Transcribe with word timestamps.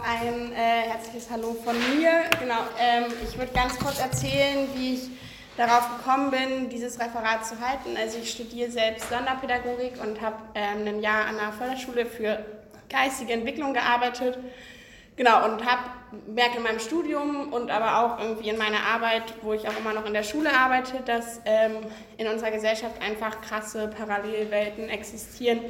Ein 0.00 0.52
äh, 0.52 0.88
herzliches 0.88 1.28
Hallo 1.30 1.54
von 1.64 1.74
mir. 1.74 2.22
Genau, 2.40 2.60
ähm, 2.80 3.12
ich 3.28 3.36
würde 3.36 3.52
ganz 3.52 3.78
kurz 3.78 4.00
erzählen, 4.00 4.66
wie 4.74 4.94
ich 4.94 5.10
darauf 5.58 5.98
gekommen 5.98 6.30
bin, 6.30 6.70
dieses 6.70 6.98
Referat 6.98 7.44
zu 7.44 7.60
halten. 7.60 7.96
Also 7.98 8.18
ich 8.18 8.30
studiere 8.30 8.70
selbst 8.70 9.10
Sonderpädagogik 9.10 10.02
und 10.02 10.22
habe 10.22 10.36
ähm, 10.54 10.86
ein 10.86 11.00
Jahr 11.00 11.26
an 11.26 11.36
der 11.36 11.52
Förderschule 11.52 12.06
für 12.06 12.42
geistige 12.88 13.34
Entwicklung 13.34 13.74
gearbeitet. 13.74 14.38
Genau, 15.16 15.44
und 15.44 15.62
habe 15.64 15.82
merke 16.26 16.56
in 16.56 16.62
meinem 16.62 16.80
Studium 16.80 17.52
und 17.52 17.70
aber 17.70 17.98
auch 17.98 18.18
irgendwie 18.18 18.48
in 18.48 18.56
meiner 18.56 18.80
Arbeit, 18.94 19.34
wo 19.42 19.52
ich 19.52 19.68
auch 19.68 19.78
immer 19.78 19.92
noch 19.92 20.06
in 20.06 20.14
der 20.14 20.22
Schule 20.22 20.54
arbeite, 20.54 21.00
dass 21.04 21.40
ähm, 21.44 21.76
in 22.16 22.28
unserer 22.28 22.50
Gesellschaft 22.50 22.94
einfach 23.02 23.42
krasse 23.42 23.88
Parallelwelten 23.88 24.88
existieren, 24.88 25.60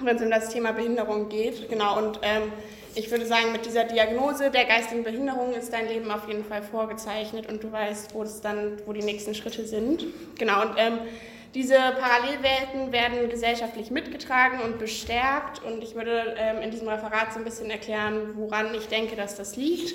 wenn 0.00 0.16
es 0.16 0.22
um 0.22 0.30
das 0.30 0.48
Thema 0.48 0.72
Behinderung 0.72 1.28
geht. 1.28 1.68
Genau, 1.68 1.98
und 1.98 2.20
ähm, 2.22 2.52
ich 2.98 3.10
würde 3.12 3.26
sagen, 3.26 3.52
mit 3.52 3.64
dieser 3.64 3.84
Diagnose 3.84 4.50
der 4.50 4.64
geistigen 4.64 5.04
Behinderung 5.04 5.54
ist 5.54 5.72
dein 5.72 5.86
Leben 5.86 6.10
auf 6.10 6.26
jeden 6.26 6.44
Fall 6.44 6.62
vorgezeichnet 6.62 7.48
und 7.48 7.62
du 7.62 7.70
weißt, 7.70 8.12
wo 8.12 8.24
es 8.24 8.40
dann, 8.40 8.72
wo 8.86 8.92
die 8.92 9.02
nächsten 9.02 9.36
Schritte 9.36 9.64
sind. 9.66 10.04
Genau, 10.36 10.62
und 10.62 10.72
ähm, 10.76 10.98
diese 11.54 11.76
Parallelwelten 11.76 12.90
werden 12.90 13.30
gesellschaftlich 13.30 13.92
mitgetragen 13.92 14.60
und 14.62 14.80
bestärkt 14.80 15.62
und 15.62 15.82
ich 15.82 15.94
würde 15.94 16.34
ähm, 16.36 16.60
in 16.60 16.72
diesem 16.72 16.88
Referat 16.88 17.32
so 17.32 17.38
ein 17.38 17.44
bisschen 17.44 17.70
erklären, 17.70 18.32
woran 18.34 18.74
ich 18.74 18.88
denke, 18.88 19.14
dass 19.14 19.36
das 19.36 19.54
liegt. 19.54 19.94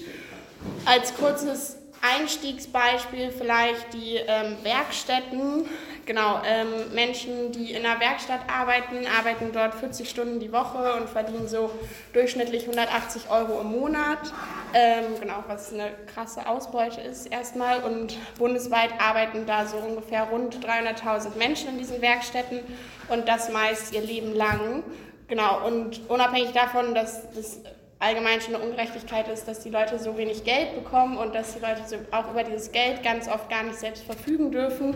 Als 0.86 1.14
kurzes 1.16 1.78
Einstiegsbeispiel 2.02 3.32
vielleicht 3.32 3.94
die 3.94 4.16
ähm, 4.16 4.58
Werkstätten. 4.64 5.66
Genau, 6.06 6.42
ähm, 6.46 6.94
Menschen, 6.94 7.54
die 7.54 7.72
in 7.72 7.86
einer 7.86 7.98
Werkstatt 8.02 8.42
arbeiten, 8.54 9.08
arbeiten 9.08 9.52
dort 9.54 9.74
40 9.76 10.10
Stunden 10.10 10.42
die 10.42 10.52
Woche 10.52 10.96
und 10.96 11.08
verdienen 11.08 11.48
so 11.48 11.72
durchschnittlich 12.12 12.64
180 12.64 13.30
Euro 13.30 13.62
im 13.62 13.68
Monat. 13.68 14.34
Ähm, 14.74 15.06
genau, 15.22 15.46
was 15.48 15.72
eine 15.72 15.92
krasse 16.14 16.46
Ausbeute 16.46 17.00
ist 17.00 17.28
erstmal. 17.28 17.84
Und 17.84 18.18
bundesweit 18.38 18.90
arbeiten 19.00 19.46
da 19.46 19.66
so 19.66 19.78
ungefähr 19.78 20.24
rund 20.24 20.66
300.000 20.66 21.38
Menschen 21.38 21.70
in 21.70 21.78
diesen 21.78 22.02
Werkstätten 22.02 22.60
und 23.08 23.30
das 23.30 23.50
meist 23.50 23.94
ihr 23.94 24.02
Leben 24.02 24.36
lang. 24.36 24.84
Genau, 25.30 25.66
und 25.66 26.02
unabhängig 26.10 26.52
davon, 26.52 26.94
dass 26.94 27.32
das 27.32 27.62
allgemein 28.04 28.42
schon 28.42 28.56
eine 28.56 28.64
Ungerechtigkeit 28.64 29.28
ist, 29.30 29.48
dass 29.48 29.62
die 29.62 29.70
Leute 29.70 29.98
so 29.98 30.18
wenig 30.18 30.44
Geld 30.44 30.76
bekommen 30.76 31.18
und 31.18 31.34
dass 31.34 31.54
die 31.54 31.60
Leute 31.60 31.82
so 31.88 31.96
auch 32.12 32.30
über 32.32 32.44
dieses 32.44 32.72
Geld 32.72 33.02
ganz 33.02 33.28
oft 33.28 33.50
gar 33.50 33.64
nicht 33.64 33.80
selbst 33.80 34.04
verfügen 34.04 34.52
dürfen, 34.52 34.94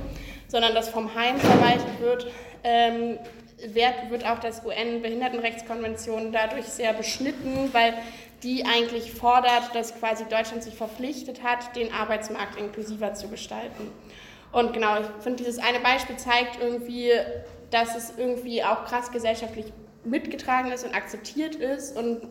sondern 0.47 0.75
das 0.75 0.89
vom 0.89 1.15
Heim 1.15 1.37
verwaltet 1.37 1.99
wird, 2.01 2.27
ähm, 2.63 3.17
wird, 3.73 4.09
wird 4.09 4.25
auch 4.25 4.39
das 4.39 4.63
UN-Behindertenrechtskonvention 4.63 6.31
dadurch 6.31 6.65
sehr 6.65 6.93
beschnitten, 6.93 7.73
weil 7.73 7.93
die 8.43 8.65
eigentlich 8.65 9.11
fordert, 9.13 9.73
dass 9.73 9.97
quasi 9.97 10.25
Deutschland 10.25 10.61
sich 10.61 10.75
verpflichtet 10.75 11.43
hat, 11.43 11.75
den 11.75 11.91
Arbeitsmarkt 11.91 12.59
inklusiver 12.59 13.13
zu 13.13 13.29
gestalten. 13.29 13.89
Und 14.51 14.73
genau, 14.73 14.99
ich 14.99 15.23
finde, 15.23 15.43
dieses 15.43 15.59
eine 15.59 15.79
Beispiel 15.79 16.17
zeigt 16.17 16.61
irgendwie, 16.61 17.11
dass 17.71 17.95
es 17.95 18.13
irgendwie 18.17 18.63
auch 18.63 18.85
krass 18.85 19.11
gesellschaftlich 19.11 19.65
mitgetragen 20.03 20.71
ist 20.71 20.85
und 20.85 20.93
akzeptiert 20.93 21.55
ist 21.55 21.97
und 21.97 22.21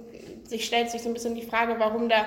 sich 0.49 0.65
stellt 0.67 0.91
sich 0.91 1.03
so 1.03 1.09
ein 1.09 1.15
bisschen 1.15 1.35
die 1.35 1.43
Frage, 1.43 1.77
warum 1.79 2.09
da 2.09 2.27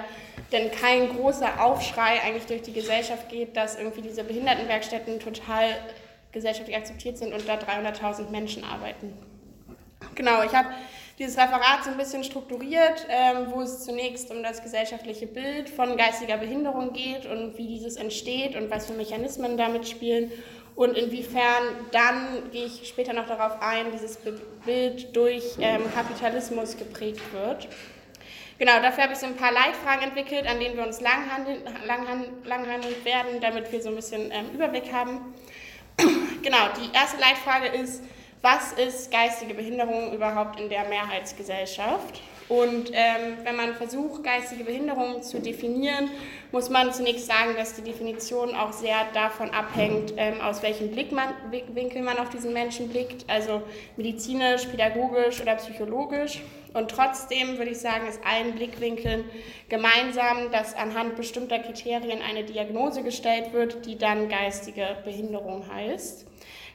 denn 0.51 0.71
kein 0.71 1.09
großer 1.09 1.63
Aufschrei 1.63 2.21
eigentlich 2.23 2.45
durch 2.45 2.61
die 2.61 2.73
Gesellschaft 2.73 3.29
geht, 3.29 3.55
dass 3.55 3.77
irgendwie 3.77 4.01
diese 4.01 4.23
Behindertenwerkstätten 4.23 5.19
total 5.19 5.69
gesellschaftlich 6.31 6.75
akzeptiert 6.75 7.17
sind 7.17 7.33
und 7.33 7.47
da 7.47 7.55
300.000 7.55 8.29
Menschen 8.29 8.63
arbeiten. 8.63 9.13
Genau, 10.15 10.43
ich 10.43 10.53
habe 10.53 10.69
dieses 11.17 11.37
Referat 11.37 11.83
so 11.83 11.91
ein 11.91 11.97
bisschen 11.97 12.23
strukturiert, 12.23 13.05
ähm, 13.09 13.47
wo 13.49 13.61
es 13.61 13.83
zunächst 13.83 14.31
um 14.31 14.41
das 14.41 14.63
gesellschaftliche 14.63 15.27
Bild 15.27 15.69
von 15.69 15.97
geistiger 15.97 16.37
Behinderung 16.37 16.93
geht 16.93 17.25
und 17.25 17.57
wie 17.57 17.67
dieses 17.67 17.97
entsteht 17.97 18.55
und 18.55 18.71
was 18.71 18.85
für 18.85 18.93
Mechanismen 18.93 19.57
damit 19.57 19.87
spielen 19.87 20.31
und 20.79 20.95
inwiefern 20.97 21.63
dann, 21.91 22.49
gehe 22.51 22.65
ich 22.65 22.87
später 22.87 23.11
noch 23.11 23.27
darauf 23.27 23.61
ein, 23.61 23.91
dieses 23.91 24.17
Bild 24.65 25.13
durch 25.13 25.57
ähm, 25.59 25.81
Kapitalismus 25.93 26.77
geprägt 26.77 27.19
wird. 27.33 27.67
Genau, 28.59 28.81
dafür 28.81 29.05
habe 29.05 29.13
ich 29.13 29.19
so 29.19 29.25
ein 29.25 29.37
paar 29.37 29.53
Leitfragen 29.53 30.03
entwickelt, 30.03 30.45
an 30.45 30.59
denen 30.59 30.75
wir 30.75 30.85
uns 30.85 30.99
langhandeln, 30.99 31.61
langhandeln 31.85 33.05
werden, 33.05 33.39
damit 33.39 33.71
wir 33.71 33.81
so 33.81 33.87
ein 33.87 33.95
bisschen 33.95 34.31
ähm, 34.33 34.51
Überblick 34.53 34.91
haben. 34.91 35.33
genau, 36.43 36.67
die 36.77 36.93
erste 36.93 37.17
Leitfrage 37.21 37.67
ist, 37.67 38.03
was 38.41 38.73
ist 38.73 39.11
geistige 39.11 39.53
Behinderung 39.53 40.13
überhaupt 40.13 40.59
in 40.59 40.67
der 40.67 40.83
Mehrheitsgesellschaft? 40.89 42.21
Und 42.49 42.89
ähm, 42.93 43.37
wenn 43.43 43.55
man 43.55 43.75
versucht, 43.75 44.23
geistige 44.23 44.63
Behinderung 44.63 45.21
zu 45.21 45.39
definieren, 45.39 46.09
muss 46.51 46.71
man 46.71 46.91
zunächst 46.91 47.27
sagen, 47.27 47.51
dass 47.55 47.75
die 47.75 47.83
Definition 47.83 48.55
auch 48.55 48.73
sehr 48.73 49.05
davon 49.13 49.51
abhängt, 49.51 50.13
ähm, 50.17 50.41
aus 50.41 50.63
welchem 50.63 50.89
Blickwinkel 50.89 52.01
man 52.01 52.17
auf 52.17 52.29
diesen 52.29 52.51
Menschen 52.51 52.89
blickt, 52.89 53.29
also 53.29 53.61
medizinisch, 53.97 54.65
pädagogisch 54.65 55.39
oder 55.41 55.55
psychologisch. 55.55 56.41
Und 56.73 56.89
trotzdem 56.89 57.59
würde 57.59 57.71
ich 57.71 57.79
sagen, 57.79 58.07
ist 58.07 58.19
allen 58.25 58.55
Blickwinkeln 58.55 59.25
gemeinsam, 59.69 60.51
dass 60.51 60.75
anhand 60.75 61.15
bestimmter 61.17 61.59
Kriterien 61.59 62.19
eine 62.27 62.43
Diagnose 62.43 63.03
gestellt 63.03 63.53
wird, 63.53 63.85
die 63.85 63.97
dann 63.97 64.27
geistige 64.27 64.97
Behinderung 65.03 65.63
heißt. 65.71 66.25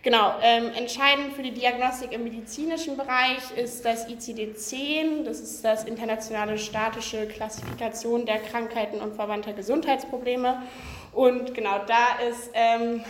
Genau, 0.05 0.35
ähm, 0.43 0.71
entscheidend 0.77 1.33
für 1.33 1.43
die 1.43 1.53
Diagnostik 1.53 2.13
im 2.13 2.25
medizinischen 2.25 2.99
Bereich 2.99 3.57
ist 3.57 3.87
das 3.87 4.07
ICD-10, 4.07 5.25
das 5.25 5.41
ist 5.41 5.65
das 5.65 5.85
internationale 5.85 6.59
statische 6.59 7.27
Klassifikation 7.27 8.27
der 8.27 8.37
Krankheiten 8.41 9.01
und 9.01 9.15
verwandter 9.15 9.55
Gesundheitsprobleme. 9.55 10.63
Und 11.15 11.55
genau 11.55 11.87
da 11.87 12.19
ist, 12.29 12.51
ähm, 12.53 13.03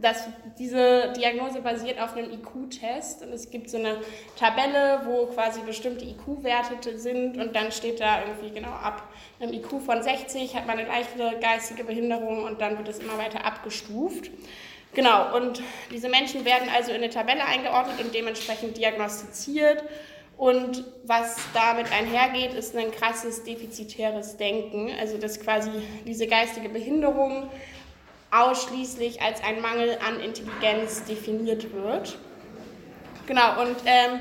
dass 0.00 0.24
diese 0.58 1.12
Diagnose 1.12 1.60
basiert 1.60 2.00
auf 2.00 2.16
einem 2.16 2.32
IQ-Test 2.32 3.22
und 3.22 3.32
es 3.32 3.50
gibt 3.50 3.70
so 3.70 3.78
eine 3.78 3.98
Tabelle, 4.36 5.02
wo 5.04 5.26
quasi 5.26 5.60
bestimmte 5.60 6.04
IQ-Werte 6.04 6.98
sind 6.98 7.38
und 7.38 7.54
dann 7.54 7.70
steht 7.70 8.00
da 8.00 8.22
irgendwie 8.22 8.50
genau 8.50 8.70
ab 8.70 9.08
einem 9.38 9.52
IQ 9.52 9.80
von 9.86 10.02
60 10.02 10.56
hat 10.56 10.66
man 10.66 10.78
eine 10.78 10.88
leichte 10.88 11.38
geistige 11.40 11.84
Behinderung 11.84 12.42
und 12.42 12.60
dann 12.60 12.76
wird 12.76 12.88
es 12.88 12.98
immer 12.98 13.18
weiter 13.18 13.44
abgestuft. 13.44 14.32
Genau, 14.92 15.36
und 15.36 15.62
diese 15.92 16.08
Menschen 16.08 16.44
werden 16.44 16.68
also 16.74 16.90
in 16.90 16.96
eine 16.96 17.10
Tabelle 17.10 17.44
eingeordnet 17.44 18.00
und 18.00 18.14
dementsprechend 18.14 18.76
diagnostiziert. 18.76 19.84
Und 20.36 20.84
was 21.04 21.36
damit 21.52 21.92
einhergeht, 21.92 22.54
ist 22.54 22.74
ein 22.74 22.90
krasses 22.90 23.44
defizitäres 23.44 24.36
Denken, 24.36 24.90
also 24.98 25.18
dass 25.18 25.38
quasi 25.38 25.70
diese 26.06 26.26
geistige 26.26 26.70
Behinderung 26.70 27.50
ausschließlich 28.30 29.20
als 29.20 29.42
ein 29.44 29.60
Mangel 29.60 29.98
an 30.06 30.18
Intelligenz 30.20 31.04
definiert 31.04 31.72
wird. 31.74 32.16
Genau, 33.26 33.60
und 33.60 33.76
ähm, 33.84 34.18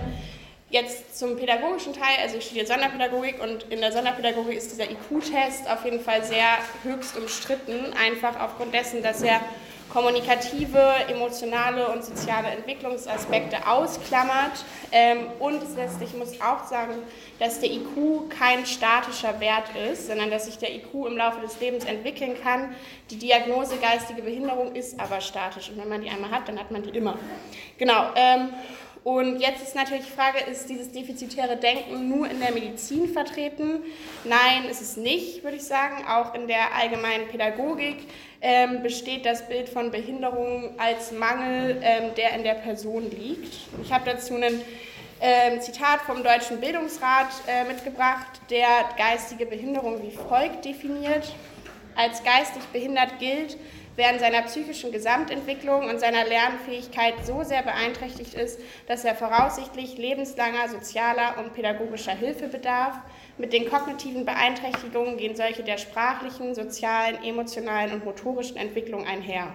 jetzt 0.70 1.18
zum 1.18 1.38
pädagogischen 1.38 1.94
Teil, 1.94 2.18
also 2.22 2.38
ich 2.38 2.46
studiere 2.46 2.68
Sonderpädagogik 2.68 3.42
und 3.42 3.64
in 3.72 3.80
der 3.80 3.92
Sonderpädagogik 3.92 4.58
ist 4.58 4.72
dieser 4.72 4.92
IQ-Test 4.92 5.70
auf 5.70 5.86
jeden 5.86 6.00
Fall 6.00 6.24
sehr 6.24 6.58
höchst 6.84 7.18
umstritten, 7.18 7.94
einfach 7.94 8.40
aufgrund 8.40 8.74
dessen, 8.74 9.02
dass 9.02 9.22
er 9.22 9.42
kommunikative, 9.92 10.80
emotionale 11.10 11.88
und 11.90 12.04
soziale 12.04 12.50
Entwicklungsaspekte 12.50 13.68
ausklammert. 13.68 14.64
Ähm, 14.92 15.26
und 15.40 15.62
letztlich 15.76 16.14
muss 16.14 16.32
ich 16.32 16.42
auch 16.42 16.66
sagen, 16.66 16.94
dass 17.40 17.60
der 17.60 17.72
IQ 17.72 18.30
kein 18.30 18.66
statischer 18.66 19.40
Wert 19.40 19.76
ist, 19.92 20.08
sondern 20.08 20.30
dass 20.30 20.46
sich 20.46 20.58
der 20.58 20.74
IQ 20.76 21.08
im 21.08 21.18
Laufe 21.18 21.42
des 21.42 21.60
Lebens 21.60 21.86
entwickeln 21.86 22.36
kann. 22.42 22.76
Die 23.10 23.18
Diagnose 23.18 23.78
geistige 23.78 24.22
Behinderung 24.22 24.76
ist 24.76 25.00
aber 25.00 25.22
statisch 25.22 25.70
und 25.70 25.78
wenn 25.78 25.90
man 25.90 26.02
die 26.02 26.10
einmal 26.10 26.32
hat, 26.32 26.48
dann 26.48 26.60
hat 26.60 26.72
man 26.72 26.84
die 26.84 26.90
immer. 26.90 27.18
Genau. 27.78 28.08
Und 29.04 29.40
jetzt 29.40 29.64
ist 29.64 29.76
natürlich 29.76 30.06
die 30.06 30.12
Frage, 30.12 30.40
ist 30.52 30.70
dieses 30.70 30.92
defizitäre 30.92 31.56
Denken 31.56 32.10
nur 32.10 32.30
in 32.30 32.40
der 32.40 32.52
Medizin 32.52 33.08
vertreten? 33.08 33.84
Nein, 34.26 34.66
ist 34.70 34.82
es 34.82 34.98
nicht, 34.98 35.44
würde 35.44 35.58
ich 35.58 35.64
sagen. 35.64 36.06
Auch 36.08 36.34
in 36.36 36.48
der 36.48 36.76
allgemeinen 36.76 37.28
Pädagogik 37.28 37.98
ähm, 38.42 38.84
besteht 38.84 39.26
das 39.26 39.48
Bild 39.48 39.70
von 39.70 39.90
Behinderung 39.92 40.78
als 40.78 41.12
Mangel, 41.12 41.80
ähm, 41.82 42.14
der 42.16 42.34
in 42.34 42.44
der 42.44 42.56
Person 42.56 43.10
liegt. 43.10 43.54
Ich 43.82 43.92
habe 43.92 44.04
dazu 44.06 44.36
ein 44.36 44.62
ähm, 45.22 45.62
Zitat 45.62 46.02
vom 46.02 46.24
Deutschen 46.24 46.60
Bildungsrat 46.60 47.28
äh, 47.48 47.66
mitgebracht, 47.66 48.42
der 48.50 48.68
geistige 48.98 49.46
Behinderung 49.46 50.02
wie 50.04 50.12
folgt 50.12 50.66
definiert. 50.66 51.34
Als 51.96 52.24
geistig 52.24 52.64
behindert 52.72 53.20
gilt, 53.20 53.58
in 54.08 54.20
seiner 54.20 54.44
psychischen 54.44 54.92
Gesamtentwicklung 54.92 55.90
und 55.90 56.00
seiner 56.00 56.26
Lernfähigkeit 56.26 57.16
so 57.26 57.44
sehr 57.44 57.64
beeinträchtigt 57.64 58.34
ist, 58.34 58.60
dass 58.88 59.04
er 59.04 59.16
voraussichtlich 59.16 59.98
lebenslanger 59.98 60.70
sozialer 60.70 61.38
und 61.40 61.54
pädagogischer 61.54 62.16
Hilfe 62.16 62.48
bedarf. 62.48 62.96
Mit 63.38 63.52
den 63.52 63.70
kognitiven 63.70 64.26
Beeinträchtigungen 64.26 65.18
gehen 65.18 65.36
solche 65.36 65.64
der 65.64 65.78
sprachlichen, 65.78 66.56
sozialen, 66.56 67.24
emotionalen 67.24 67.94
und 67.94 68.06
motorischen 68.06 68.58
Entwicklung 68.58 69.06
einher. 69.06 69.48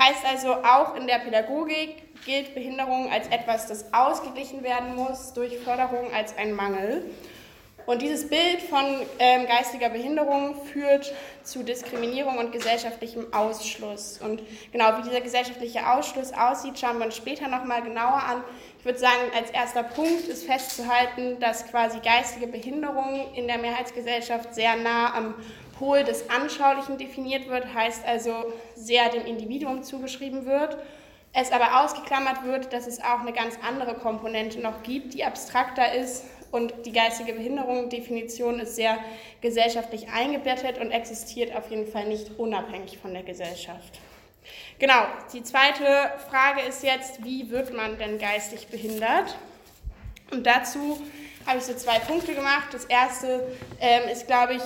Heißt 0.00 0.24
also, 0.24 0.54
auch 0.54 0.96
in 0.96 1.06
der 1.06 1.18
Pädagogik 1.18 2.24
gilt 2.24 2.54
Behinderung 2.54 3.10
als 3.10 3.28
etwas, 3.28 3.66
das 3.66 3.92
ausgeglichen 3.92 4.62
werden 4.62 4.96
muss 4.96 5.32
durch 5.32 5.58
Förderung 5.58 6.12
als 6.12 6.36
ein 6.36 6.52
Mangel. 6.52 7.04
Und 7.86 8.00
dieses 8.00 8.28
Bild 8.28 8.62
von 8.62 8.84
ähm, 9.18 9.46
geistiger 9.46 9.88
Behinderung 9.88 10.54
führt 10.66 11.12
zu 11.42 11.64
Diskriminierung 11.64 12.38
und 12.38 12.52
gesellschaftlichem 12.52 13.32
Ausschluss. 13.32 14.20
Und 14.22 14.42
genau 14.70 14.98
wie 14.98 15.02
dieser 15.02 15.20
gesellschaftliche 15.20 15.90
Ausschluss 15.90 16.32
aussieht, 16.32 16.78
schauen 16.78 16.98
wir 16.98 17.06
uns 17.06 17.16
später 17.16 17.48
nochmal 17.48 17.82
genauer 17.82 18.22
an. 18.22 18.44
Ich 18.78 18.84
würde 18.84 18.98
sagen, 18.98 19.20
als 19.36 19.50
erster 19.50 19.82
Punkt 19.82 20.28
ist 20.28 20.44
festzuhalten, 20.44 21.40
dass 21.40 21.66
quasi 21.66 21.98
geistige 21.98 22.46
Behinderung 22.46 23.32
in 23.34 23.48
der 23.48 23.58
Mehrheitsgesellschaft 23.58 24.54
sehr 24.54 24.76
nah 24.76 25.14
am 25.14 25.34
Pol 25.78 26.04
des 26.04 26.30
Anschaulichen 26.30 26.98
definiert 26.98 27.48
wird, 27.48 27.74
heißt 27.74 28.06
also 28.06 28.52
sehr 28.76 29.08
dem 29.08 29.26
Individuum 29.26 29.82
zugeschrieben 29.82 30.46
wird. 30.46 30.78
Es 31.32 31.50
aber 31.50 31.82
ausgeklammert 31.82 32.44
wird, 32.44 32.72
dass 32.72 32.86
es 32.86 33.00
auch 33.00 33.20
eine 33.20 33.32
ganz 33.32 33.58
andere 33.66 33.94
Komponente 33.94 34.60
noch 34.60 34.82
gibt, 34.82 35.14
die 35.14 35.24
abstrakter 35.24 35.94
ist 35.94 36.24
und 36.52 36.72
die 36.84 36.92
geistige 36.92 37.32
Behinderung-Definition 37.32 38.60
ist 38.60 38.76
sehr 38.76 38.98
gesellschaftlich 39.40 40.08
eingebettet 40.08 40.78
und 40.78 40.92
existiert 40.92 41.56
auf 41.56 41.70
jeden 41.70 41.90
Fall 41.90 42.06
nicht 42.06 42.38
unabhängig 42.38 42.98
von 42.98 43.12
der 43.12 43.22
Gesellschaft. 43.22 43.98
Genau, 44.78 45.06
die 45.32 45.42
zweite 45.42 46.12
Frage 46.28 46.60
ist 46.68 46.82
jetzt, 46.82 47.24
wie 47.24 47.50
wird 47.50 47.72
man 47.72 47.98
denn 47.98 48.18
geistig 48.18 48.68
behindert? 48.68 49.36
Und 50.30 50.46
dazu 50.46 51.00
habe 51.46 51.58
ich 51.58 51.64
so 51.64 51.74
zwei 51.74 51.98
Punkte 51.98 52.34
gemacht. 52.34 52.68
Das 52.72 52.84
erste 52.84 53.46
ähm, 53.80 54.08
ist, 54.10 54.26
glaube 54.26 54.54
ich, 54.54 54.62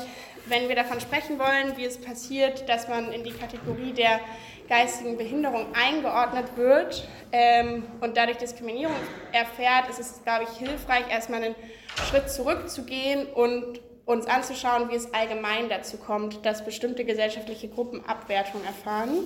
wenn 0.47 0.69
wir 0.69 0.77
davon 0.77 1.01
sprechen 1.01 1.39
wollen, 1.39 1.77
wie 1.77 1.85
es 1.85 2.01
passiert, 2.01 2.69
dass 2.69 2.89
man 2.89 3.13
in 3.13 3.25
die 3.25 3.33
Kategorie 3.33 3.93
der 3.93 4.21
geistigen 4.69 5.17
Behinderung 5.17 5.67
eingeordnet 5.75 6.57
wird 6.57 7.07
ähm, 7.33 7.85
und 8.01 8.17
dadurch 8.17 8.39
Diskriminierung 8.39 8.95
erfährt, 9.33 9.89
ist 9.89 10.01
es, 10.01 10.23
glaube 10.23 10.45
ich, 10.45 10.59
hilfreich, 10.59 11.05
erstmal 11.11 11.43
einen 11.43 11.55
Schritt 12.09 12.31
zurückzugehen 12.31 13.27
und 13.27 13.81
uns 14.05 14.27
anzuschauen, 14.27 14.89
wie 14.91 14.95
es 14.95 15.13
allgemein 15.13 15.69
dazu 15.69 15.97
kommt, 15.97 16.47
dass 16.47 16.65
bestimmte 16.65 17.05
gesellschaftliche 17.05 17.69
Gruppen 17.69 18.05
Abwertung 18.07 18.65
erfahren. 18.65 19.19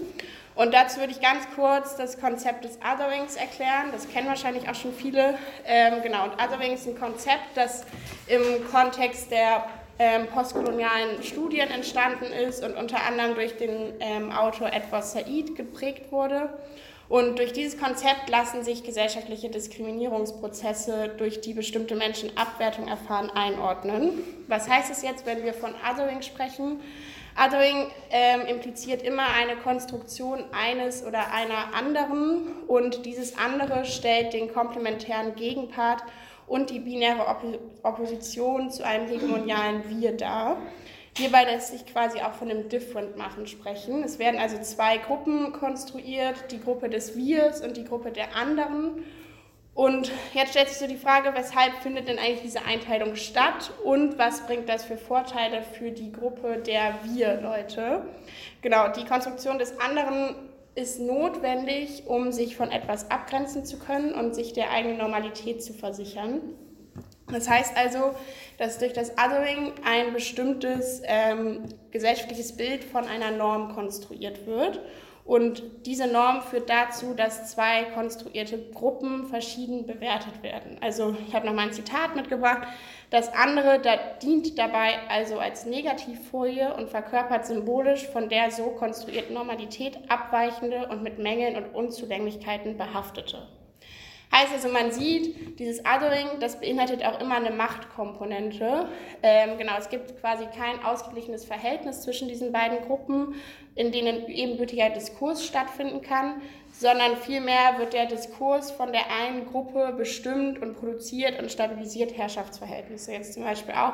Und 0.54 0.75
dazu 0.75 1.00
würde 1.00 1.12
ich 1.12 1.20
ganz 1.20 1.44
kurz 1.54 1.96
das 1.96 2.19
Konzept 2.19 2.64
des 2.64 2.78
Otherings 2.78 3.37
erklären. 3.37 3.90
Das 3.92 4.08
kennen 4.08 4.26
wahrscheinlich 4.26 4.69
auch 4.69 4.75
schon 4.75 4.92
viele. 4.92 5.38
Ähm, 5.64 6.02
genau, 6.02 6.25
und 6.25 6.32
Othering 6.32 6.72
ist 6.75 6.87
ein 6.87 6.98
Konzept, 6.98 7.56
das 7.56 7.84
im 8.26 8.42
Kontext 8.70 9.31
der 9.31 9.64
ähm, 10.00 10.29
postkolonialen 10.29 11.23
Studien 11.23 11.70
entstanden 11.70 12.25
ist 12.25 12.64
und 12.64 12.75
unter 12.75 13.05
anderem 13.05 13.35
durch 13.35 13.58
den 13.58 13.93
ähm, 14.00 14.32
Autor 14.32 14.73
Edward 14.73 15.05
Said 15.05 15.55
geprägt 15.55 16.11
wurde. 16.11 16.49
Und 17.11 17.38
durch 17.38 17.52
dieses 17.52 17.79
Konzept 17.79 18.31
lassen 18.31 18.64
sich 18.64 18.82
gesellschaftliche 18.82 19.50
Diskriminierungsprozesse, 19.50 21.11
durch 21.19 21.43
die 21.43 21.52
bestimmte 21.52 21.97
Menschen 21.97 22.35
Abwertung 22.38 22.88
erfahren, 22.88 23.29
einordnen. 23.31 24.23
Was 24.49 24.70
heißt 24.70 24.91
es 24.91 25.02
jetzt, 25.02 25.26
wenn 25.26 25.44
wir 25.44 25.52
von 25.52 25.75
Othering 25.91 26.23
sprechen? 26.23 26.81
Othering 27.37 27.88
ähm, 28.11 28.47
impliziert 28.47 29.02
immer 29.02 29.26
eine 29.35 29.56
Konstruktion 29.56 30.44
eines 30.52 31.05
oder 31.05 31.31
einer 31.32 31.75
anderen 31.75 32.47
und 32.69 33.05
dieses 33.05 33.37
andere 33.37 33.85
stellt 33.85 34.32
den 34.32 34.50
komplementären 34.50 35.35
Gegenpart 35.35 36.02
und 36.50 36.70
die 36.70 36.81
binäre 36.81 37.26
Opposition 37.85 38.70
zu 38.70 38.85
einem 38.85 39.06
hegemonialen 39.06 39.88
Wir 39.88 40.17
dar. 40.17 40.56
Hierbei 41.17 41.44
lässt 41.44 41.69
sich 41.69 41.87
quasi 41.87 42.20
auch 42.20 42.32
von 42.32 42.50
einem 42.50 42.69
Different-Machen 42.69 43.47
sprechen. 43.47 44.02
Es 44.02 44.19
werden 44.19 44.41
also 44.41 44.58
zwei 44.61 44.99
Gruppen 44.99 45.52
konstruiert, 45.52 46.50
die 46.50 46.61
Gruppe 46.61 46.88
des 46.88 47.17
Wirs 47.17 47.61
und 47.61 47.76
die 47.76 47.85
Gruppe 47.85 48.11
der 48.11 48.35
anderen. 48.35 49.05
Und 49.75 50.11
jetzt 50.35 50.50
stellt 50.50 50.69
sich 50.69 50.79
so 50.79 50.88
die 50.88 50.97
Frage, 50.97 51.32
weshalb 51.35 51.73
findet 51.82 52.08
denn 52.08 52.19
eigentlich 52.19 52.43
diese 52.43 52.64
Einteilung 52.64 53.14
statt 53.14 53.73
und 53.85 54.19
was 54.19 54.44
bringt 54.44 54.69
das 54.69 54.85
für 54.85 54.97
Vorteile 54.97 55.62
für 55.62 55.93
die 55.93 56.11
Gruppe 56.11 56.58
der 56.58 56.99
Wir-Leute? 57.05 58.02
Genau, 58.61 58.88
die 58.88 59.05
Konstruktion 59.05 59.58
des 59.58 59.79
anderen 59.79 60.35
ist 60.80 60.98
notwendig, 61.00 62.04
um 62.06 62.32
sich 62.32 62.56
von 62.56 62.70
etwas 62.70 63.10
abgrenzen 63.10 63.64
zu 63.64 63.78
können 63.78 64.14
und 64.14 64.34
sich 64.34 64.52
der 64.52 64.70
eigenen 64.70 64.98
Normalität 64.98 65.62
zu 65.62 65.72
versichern. 65.72 66.40
Das 67.28 67.48
heißt 67.48 67.76
also, 67.76 68.14
dass 68.58 68.78
durch 68.78 68.92
das 68.92 69.12
Othering 69.12 69.72
ein 69.84 70.12
bestimmtes 70.12 71.02
ähm, 71.04 71.64
gesellschaftliches 71.90 72.56
Bild 72.56 72.82
von 72.82 73.04
einer 73.04 73.30
Norm 73.30 73.74
konstruiert 73.74 74.46
wird 74.46 74.80
und 75.30 75.86
diese 75.86 76.08
Norm 76.08 76.42
führt 76.42 76.68
dazu, 76.68 77.14
dass 77.14 77.52
zwei 77.52 77.84
konstruierte 77.94 78.58
Gruppen 78.74 79.26
verschieden 79.26 79.86
bewertet 79.86 80.42
werden. 80.42 80.76
Also 80.80 81.16
ich 81.28 81.36
habe 81.36 81.46
nochmal 81.46 81.66
ein 81.68 81.72
Zitat 81.72 82.16
mitgebracht. 82.16 82.66
Das 83.10 83.32
andere 83.32 83.78
da 83.78 83.92
dient 84.20 84.58
dabei 84.58 84.98
also 85.08 85.38
als 85.38 85.66
Negativfolie 85.66 86.74
und 86.74 86.90
verkörpert 86.90 87.46
symbolisch 87.46 88.08
von 88.08 88.28
der 88.28 88.50
so 88.50 88.70
konstruierten 88.70 89.34
Normalität 89.34 90.00
abweichende 90.08 90.88
und 90.88 91.04
mit 91.04 91.20
Mängeln 91.20 91.54
und 91.54 91.76
Unzulänglichkeiten 91.76 92.76
behaftete. 92.76 93.46
Heißt 94.32 94.52
also, 94.52 94.68
man 94.68 94.92
sieht, 94.92 95.58
dieses 95.58 95.80
Othering, 95.80 96.38
das 96.38 96.60
beinhaltet 96.60 97.04
auch 97.04 97.20
immer 97.20 97.34
eine 97.36 97.50
Machtkomponente. 97.50 98.88
Ähm, 99.22 99.58
genau, 99.58 99.72
es 99.76 99.88
gibt 99.88 100.20
quasi 100.20 100.44
kein 100.56 100.84
ausgeglichenes 100.84 101.44
Verhältnis 101.44 102.02
zwischen 102.02 102.28
diesen 102.28 102.52
beiden 102.52 102.80
Gruppen, 102.82 103.34
in 103.74 103.90
denen 103.90 104.28
ebenbürtiger 104.28 104.90
Diskurs 104.90 105.44
stattfinden 105.44 106.00
kann, 106.00 106.42
sondern 106.80 107.18
vielmehr 107.18 107.78
wird 107.78 107.92
der 107.92 108.06
Diskurs 108.06 108.70
von 108.70 108.90
der 108.90 109.02
einen 109.12 109.44
Gruppe 109.44 109.92
bestimmt 109.94 110.62
und 110.62 110.80
produziert 110.80 111.38
und 111.38 111.52
stabilisiert 111.52 112.16
Herrschaftsverhältnisse. 112.16 113.12
Jetzt 113.12 113.34
zum 113.34 113.44
Beispiel 113.44 113.74
auch 113.74 113.92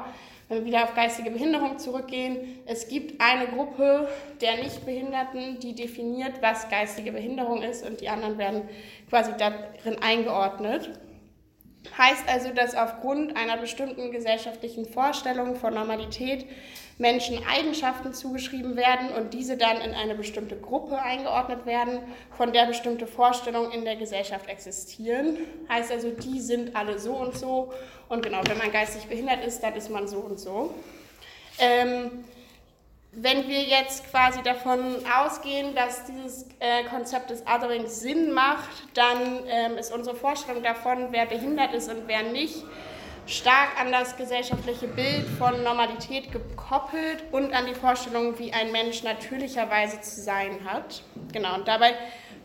wenn 0.48 0.58
wir 0.58 0.66
wieder 0.66 0.84
auf 0.84 0.94
geistige 0.94 1.32
Behinderung 1.32 1.80
zurückgehen, 1.80 2.60
es 2.66 2.86
gibt 2.86 3.20
eine 3.20 3.48
Gruppe 3.48 4.08
der 4.40 4.58
Nichtbehinderten, 4.58 5.58
die 5.58 5.74
definiert, 5.74 6.40
was 6.40 6.68
geistige 6.68 7.10
Behinderung 7.10 7.62
ist 7.62 7.84
und 7.84 8.00
die 8.00 8.08
anderen 8.08 8.38
werden 8.38 8.62
quasi 9.10 9.32
darin 9.36 10.00
eingeordnet. 10.00 10.90
Heißt 11.96 12.28
also, 12.28 12.50
dass 12.50 12.74
aufgrund 12.74 13.36
einer 13.36 13.56
bestimmten 13.56 14.10
gesellschaftlichen 14.10 14.86
Vorstellung 14.86 15.56
von 15.56 15.74
Normalität 15.74 16.46
Menschen 16.98 17.38
Eigenschaften 17.46 18.14
zugeschrieben 18.14 18.76
werden 18.76 19.10
und 19.10 19.34
diese 19.34 19.56
dann 19.56 19.80
in 19.82 19.92
eine 19.92 20.14
bestimmte 20.14 20.56
Gruppe 20.56 21.00
eingeordnet 21.00 21.66
werden, 21.66 21.98
von 22.36 22.52
der 22.52 22.66
bestimmte 22.66 23.06
Vorstellungen 23.06 23.70
in 23.72 23.84
der 23.84 23.96
Gesellschaft 23.96 24.48
existieren. 24.48 25.38
Heißt 25.68 25.92
also, 25.92 26.10
die 26.10 26.40
sind 26.40 26.74
alle 26.74 26.98
so 26.98 27.14
und 27.14 27.36
so 27.36 27.72
und 28.08 28.22
genau, 28.22 28.40
wenn 28.46 28.58
man 28.58 28.72
geistig 28.72 29.06
behindert 29.06 29.44
ist, 29.44 29.62
dann 29.62 29.74
ist 29.74 29.90
man 29.90 30.08
so 30.08 30.18
und 30.18 30.40
so. 30.40 30.74
Ähm, 31.58 32.24
wenn 33.18 33.48
wir 33.48 33.62
jetzt 33.62 34.10
quasi 34.10 34.42
davon 34.42 34.96
ausgehen, 35.18 35.74
dass 35.74 36.04
dieses 36.04 36.44
äh, 36.60 36.84
Konzept 36.84 37.30
des 37.30 37.42
Othering 37.46 37.86
Sinn 37.86 38.32
macht, 38.32 38.68
dann 38.92 39.40
ähm, 39.48 39.78
ist 39.78 39.90
unsere 39.90 40.14
Vorstellung 40.14 40.62
davon, 40.62 41.08
wer 41.12 41.24
behindert 41.24 41.72
ist 41.72 41.90
und 41.90 42.06
wer 42.06 42.24
nicht, 42.24 42.62
stark 43.26 43.80
an 43.80 43.90
das 43.90 44.16
gesellschaftliche 44.16 44.86
Bild 44.86 45.26
von 45.38 45.62
Normalität 45.62 46.30
gekoppelt 46.30 47.24
und 47.32 47.54
an 47.54 47.64
die 47.64 47.74
Vorstellung, 47.74 48.38
wie 48.38 48.52
ein 48.52 48.70
Mensch 48.70 49.02
natürlicherweise 49.02 50.02
zu 50.02 50.20
sein 50.20 50.58
hat. 50.66 51.02
Genau, 51.32 51.54
und 51.54 51.66
dabei 51.66 51.94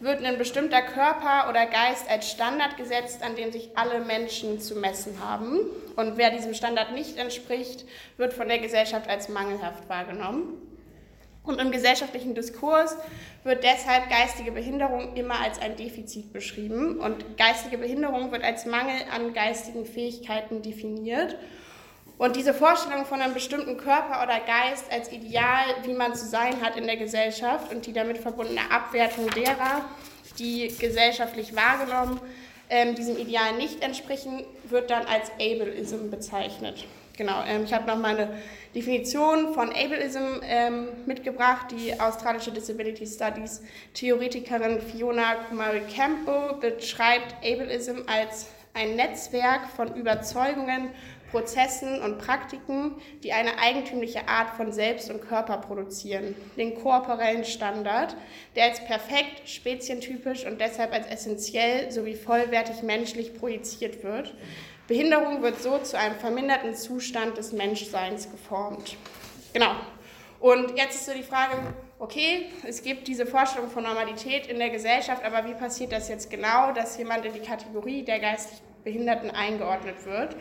wird 0.02 0.24
ein 0.24 0.38
bestimmter 0.38 0.82
Körper 0.82 1.48
oder 1.50 1.68
Geist 1.68 2.10
als 2.10 2.30
Standard 2.30 2.76
gesetzt, 2.76 3.24
an 3.24 3.36
dem 3.36 3.52
sich 3.52 3.70
alle 3.76 4.00
Menschen 4.00 4.60
zu 4.60 4.76
messen 4.76 5.24
haben. 5.24 5.60
Und 5.96 6.18
wer 6.18 6.32
diesem 6.32 6.54
Standard 6.54 6.94
nicht 6.94 7.18
entspricht, 7.18 7.86
wird 8.18 8.34
von 8.34 8.48
der 8.48 8.60
Gesellschaft 8.60 9.08
als 9.08 9.30
mangelhaft 9.30 9.88
wahrgenommen. 9.88 10.58
Und 11.44 11.60
im 11.60 11.72
gesellschaftlichen 11.72 12.36
Diskurs 12.36 12.96
wird 13.44 13.64
deshalb 13.64 14.10
geistige 14.10 14.52
Behinderung 14.52 15.16
immer 15.16 15.40
als 15.40 15.60
ein 15.60 15.76
Defizit 15.76 16.34
beschrieben. 16.34 17.00
Und 17.00 17.38
geistige 17.38 17.78
Behinderung 17.78 18.32
wird 18.32 18.44
als 18.44 18.66
Mangel 18.66 18.96
an 19.12 19.34
geistigen 19.34 19.86
Fähigkeiten 19.86 20.62
definiert. 20.62 21.36
Und 22.22 22.36
diese 22.36 22.54
Vorstellung 22.54 23.04
von 23.06 23.20
einem 23.20 23.34
bestimmten 23.34 23.78
Körper 23.78 24.22
oder 24.22 24.40
Geist 24.42 24.92
als 24.92 25.12
Ideal, 25.12 25.66
wie 25.86 25.94
man 25.96 26.14
zu 26.14 26.28
sein 26.28 26.62
hat 26.62 26.78
in 26.78 26.86
der 26.86 26.96
Gesellschaft 26.96 27.74
und 27.74 27.88
die 27.88 27.94
damit 27.94 28.20
verbundene 28.20 28.62
Abwertung 28.70 29.28
derer, 29.32 29.84
die 30.38 30.72
gesellschaftlich 30.78 31.56
wahrgenommen 31.56 32.22
ähm, 32.70 32.94
diesem 32.94 33.18
Ideal 33.18 33.54
nicht 33.58 33.82
entsprechen, 33.82 34.44
wird 34.66 34.92
dann 34.92 35.08
als 35.08 35.32
Ableism 35.32 36.12
bezeichnet. 36.12 36.86
Genau, 37.18 37.44
ähm, 37.48 37.64
ich 37.64 37.74
habe 37.74 37.88
noch 37.88 37.98
mal 37.98 38.16
eine 38.16 38.30
Definition 38.76 39.56
von 39.56 39.70
Ableism 39.70 40.42
ähm, 40.44 40.90
mitgebracht. 41.08 41.72
Die 41.72 42.00
australische 42.00 42.52
Disability 42.52 43.08
Studies 43.08 43.64
Theoretikerin 43.96 44.80
Fiona 44.80 45.38
Kumari 45.50 45.82
Campbell 45.92 46.54
beschreibt 46.62 47.34
Ableism 47.44 48.02
als 48.06 48.46
ein 48.74 48.96
Netzwerk 48.96 49.68
von 49.76 49.96
Überzeugungen, 49.96 50.90
Prozessen 51.32 52.02
und 52.02 52.18
Praktiken, 52.18 52.96
die 53.24 53.32
eine 53.32 53.58
eigentümliche 53.60 54.28
Art 54.28 54.50
von 54.56 54.74
Selbst 54.74 55.10
und 55.10 55.22
Körper 55.22 55.58
produzieren, 55.58 56.36
den 56.58 56.76
korporellen 56.76 57.46
Standard, 57.46 58.18
der 58.56 58.66
als 58.66 58.84
perfekt, 58.84 59.48
spezientypisch 59.48 60.46
und 60.46 60.60
deshalb 60.60 60.94
als 60.94 61.08
essentiell 61.08 61.90
sowie 61.92 62.16
vollwertig 62.16 62.84
menschlich 62.84 63.34
projiziert 63.34 64.04
wird, 64.04 64.36
Behinderung 64.88 65.42
wird 65.42 65.62
so 65.62 65.78
zu 65.78 65.98
einem 65.98 66.16
verminderten 66.16 66.76
Zustand 66.76 67.38
des 67.38 67.54
Menschseins 67.54 68.30
geformt. 68.30 68.98
Genau. 69.54 69.72
Und 70.42 70.78
jetzt 70.78 70.96
ist 70.96 71.06
so 71.06 71.14
die 71.14 71.24
Frage, 71.24 71.56
okay, 72.02 72.48
es 72.68 72.82
gibt 72.82 73.08
diese 73.08 73.28
Vorstellung 73.28 73.70
von 73.70 73.84
Normalität 73.84 74.48
in 74.48 74.58
der 74.58 74.72
Gesellschaft, 74.72 75.24
aber 75.24 75.46
wie 75.46 75.54
passiert 75.54 75.92
das 75.92 76.10
jetzt 76.10 76.32
genau, 76.32 76.72
dass 76.74 76.98
jemand 76.98 77.26
in 77.26 77.34
die 77.34 77.42
Kategorie 77.42 78.04
der 78.04 78.20
geistig 78.20 78.58
Behinderten 78.84 79.30
eingeordnet 79.30 80.04
wird? 80.06 80.36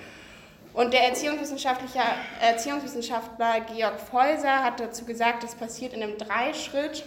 Und 0.72 0.94
der 0.94 1.08
Erziehungswissenschaftler 1.08 3.60
Georg 3.74 4.00
Feuser 4.00 4.64
hat 4.64 4.80
dazu 4.80 5.04
gesagt, 5.04 5.42
das 5.42 5.54
passiert 5.54 5.92
in 5.92 6.02
einem 6.02 6.16
Dreischritt, 6.16 7.04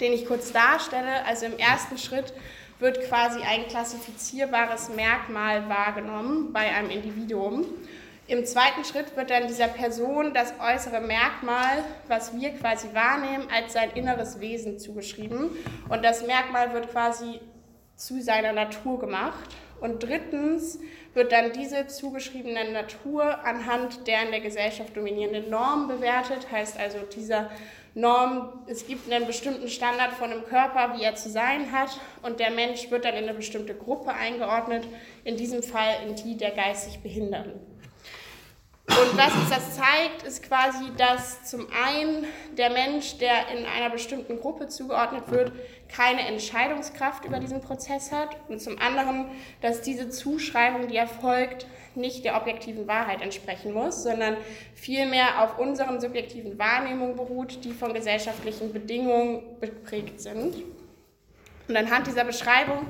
den 0.00 0.12
ich 0.12 0.26
kurz 0.26 0.52
darstelle. 0.52 1.24
Also 1.26 1.46
im 1.46 1.58
ersten 1.58 1.98
Schritt 1.98 2.32
wird 2.78 3.02
quasi 3.08 3.40
ein 3.40 3.66
klassifizierbares 3.66 4.90
Merkmal 4.90 5.68
wahrgenommen 5.68 6.52
bei 6.52 6.72
einem 6.72 6.90
Individuum. 6.90 7.64
Im 8.32 8.46
zweiten 8.46 8.82
Schritt 8.82 9.14
wird 9.14 9.28
dann 9.28 9.46
dieser 9.46 9.68
Person 9.68 10.32
das 10.32 10.54
äußere 10.58 11.02
Merkmal, 11.02 11.84
was 12.08 12.34
wir 12.34 12.48
quasi 12.52 12.88
wahrnehmen, 12.94 13.46
als 13.54 13.74
sein 13.74 13.90
inneres 13.90 14.40
Wesen 14.40 14.78
zugeschrieben. 14.78 15.50
Und 15.90 16.02
das 16.02 16.26
Merkmal 16.26 16.72
wird 16.72 16.90
quasi 16.90 17.40
zu 17.94 18.22
seiner 18.22 18.54
Natur 18.54 18.98
gemacht. 19.00 19.50
Und 19.82 20.02
drittens 20.02 20.78
wird 21.12 21.30
dann 21.30 21.52
diese 21.52 21.88
zugeschriebene 21.88 22.72
Natur 22.72 23.44
anhand 23.44 24.06
der 24.06 24.22
in 24.22 24.30
der 24.30 24.40
Gesellschaft 24.40 24.96
dominierenden 24.96 25.50
Normen 25.50 25.88
bewertet. 25.88 26.50
Heißt 26.50 26.80
also, 26.80 27.00
dieser 27.14 27.50
Norm, 27.92 28.64
es 28.66 28.86
gibt 28.86 29.12
einen 29.12 29.26
bestimmten 29.26 29.68
Standard 29.68 30.14
von 30.14 30.30
einem 30.30 30.46
Körper, 30.46 30.94
wie 30.96 31.02
er 31.02 31.16
zu 31.16 31.28
sein 31.28 31.70
hat, 31.70 32.00
und 32.22 32.40
der 32.40 32.50
Mensch 32.50 32.90
wird 32.90 33.04
dann 33.04 33.12
in 33.12 33.24
eine 33.24 33.34
bestimmte 33.34 33.74
Gruppe 33.74 34.14
eingeordnet, 34.14 34.88
in 35.24 35.36
diesem 35.36 35.62
Fall 35.62 35.96
in 36.08 36.16
die 36.16 36.38
der 36.38 36.52
geistig 36.52 37.00
Behinderten. 37.02 37.71
Und 38.88 39.16
was 39.16 39.32
uns 39.34 39.48
das 39.48 39.76
zeigt, 39.76 40.24
ist 40.24 40.42
quasi, 40.42 40.84
dass 40.96 41.44
zum 41.44 41.66
einen 41.70 42.26
der 42.56 42.70
Mensch, 42.70 43.16
der 43.18 43.48
in 43.56 43.64
einer 43.64 43.90
bestimmten 43.90 44.40
Gruppe 44.40 44.68
zugeordnet 44.68 45.30
wird, 45.30 45.52
keine 45.88 46.26
Entscheidungskraft 46.26 47.24
über 47.24 47.38
diesen 47.38 47.60
Prozess 47.60 48.10
hat 48.10 48.36
und 48.48 48.60
zum 48.60 48.78
anderen, 48.80 49.26
dass 49.60 49.82
diese 49.82 50.10
Zuschreibung, 50.10 50.88
die 50.88 50.96
erfolgt, 50.96 51.66
nicht 51.94 52.24
der 52.24 52.36
objektiven 52.36 52.88
Wahrheit 52.88 53.22
entsprechen 53.22 53.72
muss, 53.72 54.02
sondern 54.02 54.36
vielmehr 54.74 55.42
auf 55.42 55.58
unseren 55.58 56.00
subjektiven 56.00 56.58
Wahrnehmungen 56.58 57.16
beruht, 57.16 57.64
die 57.64 57.72
von 57.72 57.94
gesellschaftlichen 57.94 58.72
Bedingungen 58.72 59.42
geprägt 59.60 60.20
sind. 60.20 60.56
Und 61.68 61.76
anhand 61.76 62.06
dieser 62.06 62.24
Beschreibung 62.24 62.86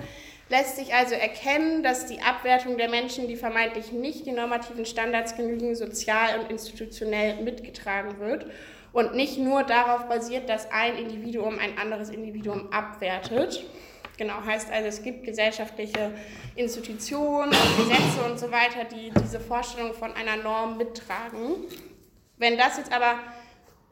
lässt 0.52 0.76
sich 0.76 0.92
also 0.92 1.14
erkennen, 1.14 1.82
dass 1.82 2.04
die 2.04 2.21
Abwertung 2.21 2.76
der 2.76 2.90
Menschen, 2.90 3.26
die 3.26 3.37
vermeintlich 3.37 3.90
nicht 3.90 4.26
den 4.26 4.35
normativen 4.35 4.85
Standards 4.85 5.35
genügen, 5.35 5.75
sozial 5.75 6.40
und 6.40 6.50
institutionell 6.50 7.42
mitgetragen 7.42 8.21
wird 8.21 8.44
und 8.92 9.14
nicht 9.14 9.38
nur 9.38 9.62
darauf 9.62 10.09
basiert, 10.11 10.50
dass 10.50 10.71
ein 10.71 10.99
Individuum 10.99 11.59
ein 11.59 11.78
anderes 11.78 12.11
Individuum 12.11 12.71
abwertet. 12.71 13.64
Genau, 14.18 14.44
heißt 14.44 14.71
also, 14.71 14.88
es 14.88 15.02
gibt 15.02 15.25
gesellschaftliche 15.25 16.12
Institutionen, 16.54 17.50
Gesetze 17.78 18.23
und 18.30 18.38
so 18.38 18.52
weiter, 18.52 18.85
die 18.85 19.11
diese 19.25 19.40
Vorstellung 19.40 19.94
von 19.94 20.12
einer 20.12 20.37
Norm 20.37 20.76
mittragen. 20.76 21.64
Wenn 22.37 22.59
das 22.59 22.76
jetzt 22.76 22.92
aber 22.92 23.14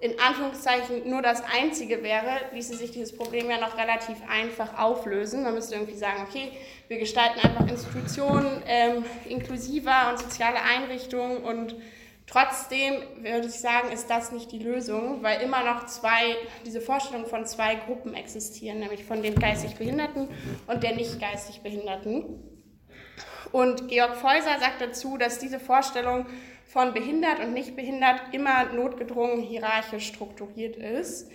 in 0.00 0.19
Anführungszeichen 0.19 1.09
nur 1.09 1.21
das 1.21 1.42
Einzige 1.42 2.02
wäre, 2.02 2.40
ließe 2.52 2.75
sich 2.75 2.90
dieses 2.90 3.14
Problem 3.14 3.50
ja 3.50 3.61
noch 3.61 3.76
relativ 3.76 4.16
einfach 4.28 4.78
auflösen. 4.78 5.42
Man 5.42 5.54
müsste 5.54 5.75
irgendwie 5.75 5.97
sagen, 5.97 6.25
okay, 6.26 6.52
wir 6.88 6.99
gestalten 6.99 7.38
einfach 7.40 7.69
Institutionen 7.69 8.62
ähm, 8.66 9.04
inklusiver 9.28 10.09
und 10.11 10.19
soziale 10.19 10.62
Einrichtungen 10.62 11.45
und 11.45 11.76
trotzdem 12.26 12.95
würde 13.19 13.49
ich 13.49 13.61
sagen, 13.61 13.92
ist 13.92 14.09
das 14.09 14.33
nicht 14.33 14.50
die 14.52 14.59
Lösung, 14.59 15.23
weil 15.23 15.42
immer 15.42 15.64
noch 15.64 15.85
zwei, 15.85 16.35
diese 16.64 16.80
Vorstellung 16.80 17.26
von 17.26 17.45
zwei 17.45 17.75
Gruppen 17.75 18.14
existieren, 18.14 18.78
nämlich 18.78 19.04
von 19.04 19.23
dem 19.23 19.35
geistig 19.35 19.75
Behinderten 19.75 20.28
und 20.66 20.83
der 20.83 20.95
nicht 20.95 21.21
geistig 21.21 21.61
Behinderten. 21.61 22.42
Und 23.52 23.88
Georg 23.88 24.16
Feuser 24.16 24.59
sagt 24.61 24.80
dazu, 24.80 25.19
dass 25.19 25.38
diese 25.38 25.61
Vorstellung 25.61 26.26
von 26.73 26.95
behindert 26.95 27.41
und 27.41 27.53
nicht 27.53 27.75
behindert 27.75 28.21
immer 28.33 28.67
notgedrungen 28.73 29.43
hierarchisch 29.43 30.07
strukturiert 30.07 30.77
ist. 30.77 31.31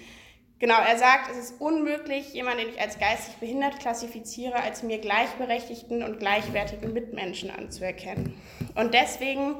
Genau, 0.59 0.75
er 0.79 0.97
sagt, 0.97 1.29
es 1.29 1.37
ist 1.37 1.61
unmöglich, 1.61 2.33
jemanden, 2.33 2.59
den 2.59 2.69
ich 2.69 2.79
als 2.79 2.97
geistig 2.97 3.35
behindert 3.35 3.77
klassifiziere, 3.79 4.55
als 4.55 4.83
mir 4.83 4.99
gleichberechtigten 4.99 6.01
und 6.01 6.19
gleichwertigen 6.19 6.93
Mitmenschen 6.93 7.51
anzuerkennen. 7.51 8.33
Und 8.75 8.93
deswegen 8.93 9.57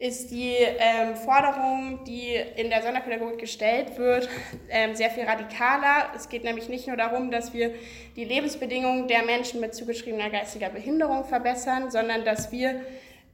ist 0.00 0.32
die 0.32 0.56
ähm, 0.58 1.14
Forderung, 1.14 2.00
die 2.04 2.34
in 2.56 2.70
der 2.70 2.82
Sonderpädagogik 2.82 3.38
gestellt 3.38 3.96
wird, 3.98 4.28
ähm, 4.68 4.96
sehr 4.96 5.10
viel 5.10 5.22
radikaler. 5.22 6.10
Es 6.16 6.28
geht 6.28 6.42
nämlich 6.42 6.68
nicht 6.68 6.88
nur 6.88 6.96
darum, 6.96 7.30
dass 7.30 7.54
wir 7.54 7.72
die 8.16 8.24
Lebensbedingungen 8.24 9.06
der 9.06 9.22
Menschen 9.22 9.60
mit 9.60 9.76
zugeschriebener 9.76 10.28
geistiger 10.30 10.70
Behinderung 10.70 11.24
verbessern, 11.24 11.92
sondern 11.92 12.24
dass 12.24 12.50
wir 12.50 12.80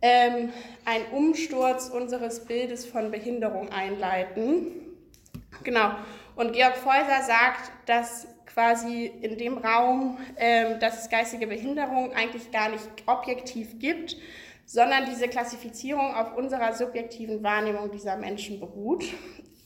ähm, 0.03 0.53
einen 0.85 1.07
Umsturz 1.13 1.89
unseres 1.89 2.45
Bildes 2.45 2.87
von 2.87 3.11
Behinderung 3.11 3.71
einleiten. 3.71 4.67
Genau. 5.65 5.91
Und 6.37 6.53
Georg 6.53 6.77
Feuser 6.77 7.23
sagt, 7.27 7.73
dass 7.87 8.29
quasi 8.47 9.07
in 9.07 9.39
dem 9.39 9.59
Raum, 9.59 10.19
ähm, 10.37 10.81
dass 10.81 11.03
es 11.03 11.09
geistige 11.09 11.47
Behinderung 11.47 12.13
eigentlich 12.13 12.51
gar 12.51 12.69
nicht 12.69 12.89
objektiv 13.07 13.79
gibt, 13.79 14.17
sondern 14.67 15.07
diese 15.07 15.29
Klassifizierung 15.29 16.15
auf 16.15 16.37
unserer 16.37 16.73
subjektiven 16.75 17.43
Wahrnehmung 17.43 17.91
dieser 17.91 18.17
Menschen 18.17 18.61
beruht. 18.61 19.05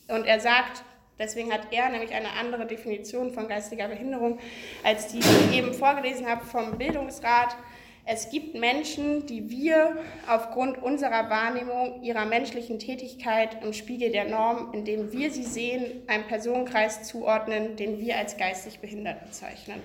Und 0.08 0.26
er 0.26 0.40
sagt, 0.40 0.84
deswegen 1.18 1.52
hat 1.52 1.72
er 1.72 1.88
nämlich 1.88 2.12
eine 2.12 2.32
andere 2.38 2.66
Definition 2.66 3.32
von 3.32 3.48
geistiger 3.48 3.88
Behinderung 3.88 4.38
als 4.84 5.08
die, 5.08 5.20
die 5.20 5.50
ich 5.50 5.58
eben 5.58 5.74
vorgelesen 5.74 6.28
habe 6.28 6.44
vom 6.44 6.78
Bildungsrat. 6.78 7.56
Es 8.04 8.30
gibt 8.30 8.56
Menschen, 8.56 9.26
die 9.26 9.48
wir 9.48 9.96
aufgrund 10.28 10.82
unserer 10.82 11.30
Wahrnehmung 11.30 12.02
ihrer 12.02 12.24
menschlichen 12.24 12.80
Tätigkeit 12.80 13.62
im 13.62 13.72
Spiegel 13.72 14.10
der 14.10 14.24
Norm, 14.24 14.72
indem 14.72 15.12
wir 15.12 15.30
sie 15.30 15.44
sehen, 15.44 16.02
einem 16.08 16.26
Personenkreis 16.26 17.04
zuordnen, 17.04 17.76
den 17.76 18.00
wir 18.00 18.18
als 18.18 18.36
geistig 18.36 18.80
behindert 18.80 19.24
bezeichnen. 19.24 19.80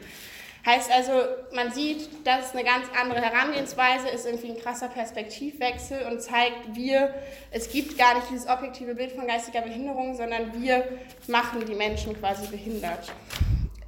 Heißt 0.66 0.92
also, 0.92 1.12
man 1.54 1.72
sieht, 1.72 2.10
das 2.26 2.48
ist 2.48 2.54
eine 2.54 2.66
ganz 2.66 2.88
andere 3.00 3.22
Herangehensweise, 3.22 4.10
ist 4.10 4.26
irgendwie 4.26 4.50
ein 4.50 4.58
krasser 4.58 4.90
Perspektivwechsel 4.90 6.02
und 6.12 6.22
zeigt, 6.22 6.76
wir, 6.76 7.14
es 7.52 7.72
gibt 7.72 7.98
gar 7.98 8.16
nicht 8.16 8.30
dieses 8.32 8.50
objektive 8.50 8.96
Bild 8.96 9.12
von 9.12 9.28
geistiger 9.28 9.62
Behinderung, 9.62 10.16
sondern 10.16 10.62
wir 10.62 10.84
machen 11.28 11.64
die 11.66 11.76
Menschen 11.76 12.20
quasi 12.20 12.48
behindert. 12.48 13.14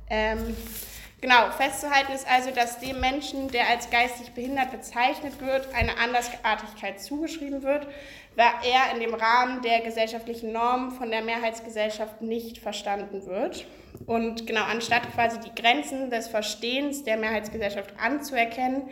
Ähm, 0.09 0.55
Genau, 1.21 1.51
festzuhalten 1.51 2.13
ist 2.13 2.25
also, 2.29 2.49
dass 2.51 2.79
dem 2.79 3.01
Menschen, 3.01 3.49
der 3.49 3.67
als 3.67 3.89
geistig 3.89 4.31
behindert 4.31 4.71
bezeichnet 4.71 5.41
wird, 5.41 5.67
eine 5.75 5.97
Andersartigkeit 5.97 7.01
zugeschrieben 7.01 7.61
wird, 7.61 7.87
weil 8.37 8.51
er 8.63 8.93
in 8.93 9.01
dem 9.01 9.13
Rahmen 9.13 9.61
der 9.61 9.81
gesellschaftlichen 9.81 10.53
Normen 10.53 10.91
von 10.91 11.11
der 11.11 11.21
Mehrheitsgesellschaft 11.21 12.21
nicht 12.21 12.59
verstanden 12.59 13.25
wird. 13.25 13.65
Und 14.05 14.47
genau, 14.47 14.63
anstatt 14.63 15.13
quasi 15.13 15.39
die 15.41 15.61
Grenzen 15.61 16.09
des 16.09 16.29
Verstehens 16.29 17.03
der 17.03 17.17
Mehrheitsgesellschaft 17.17 17.93
anzuerkennen, 18.01 18.83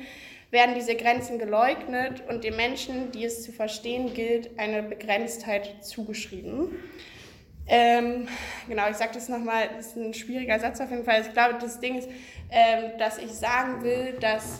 werden 0.51 0.75
diese 0.75 0.95
Grenzen 0.95 1.39
geleugnet 1.39 2.23
und 2.27 2.43
den 2.43 2.57
Menschen, 2.57 3.11
die 3.11 3.23
es 3.23 3.43
zu 3.43 3.53
verstehen 3.53 4.13
gilt, 4.13 4.59
eine 4.59 4.83
Begrenztheit 4.83 5.85
zugeschrieben. 5.85 6.71
Ähm, 7.67 8.27
genau, 8.67 8.89
ich 8.89 8.97
sage 8.97 9.11
das 9.13 9.27
nochmal, 9.27 9.69
das 9.75 9.87
ist 9.87 9.97
ein 9.97 10.13
schwieriger 10.13 10.59
Satz 10.59 10.79
auf 10.79 10.89
jeden 10.89 11.03
Fall. 11.03 11.21
Ich 11.21 11.33
glaube, 11.33 11.55
das 11.59 11.79
Ding 11.79 11.97
ist, 11.97 12.09
ähm, 12.49 12.97
dass 12.97 13.17
ich 13.17 13.31
sagen 13.31 13.83
will, 13.83 14.13
dass 14.19 14.59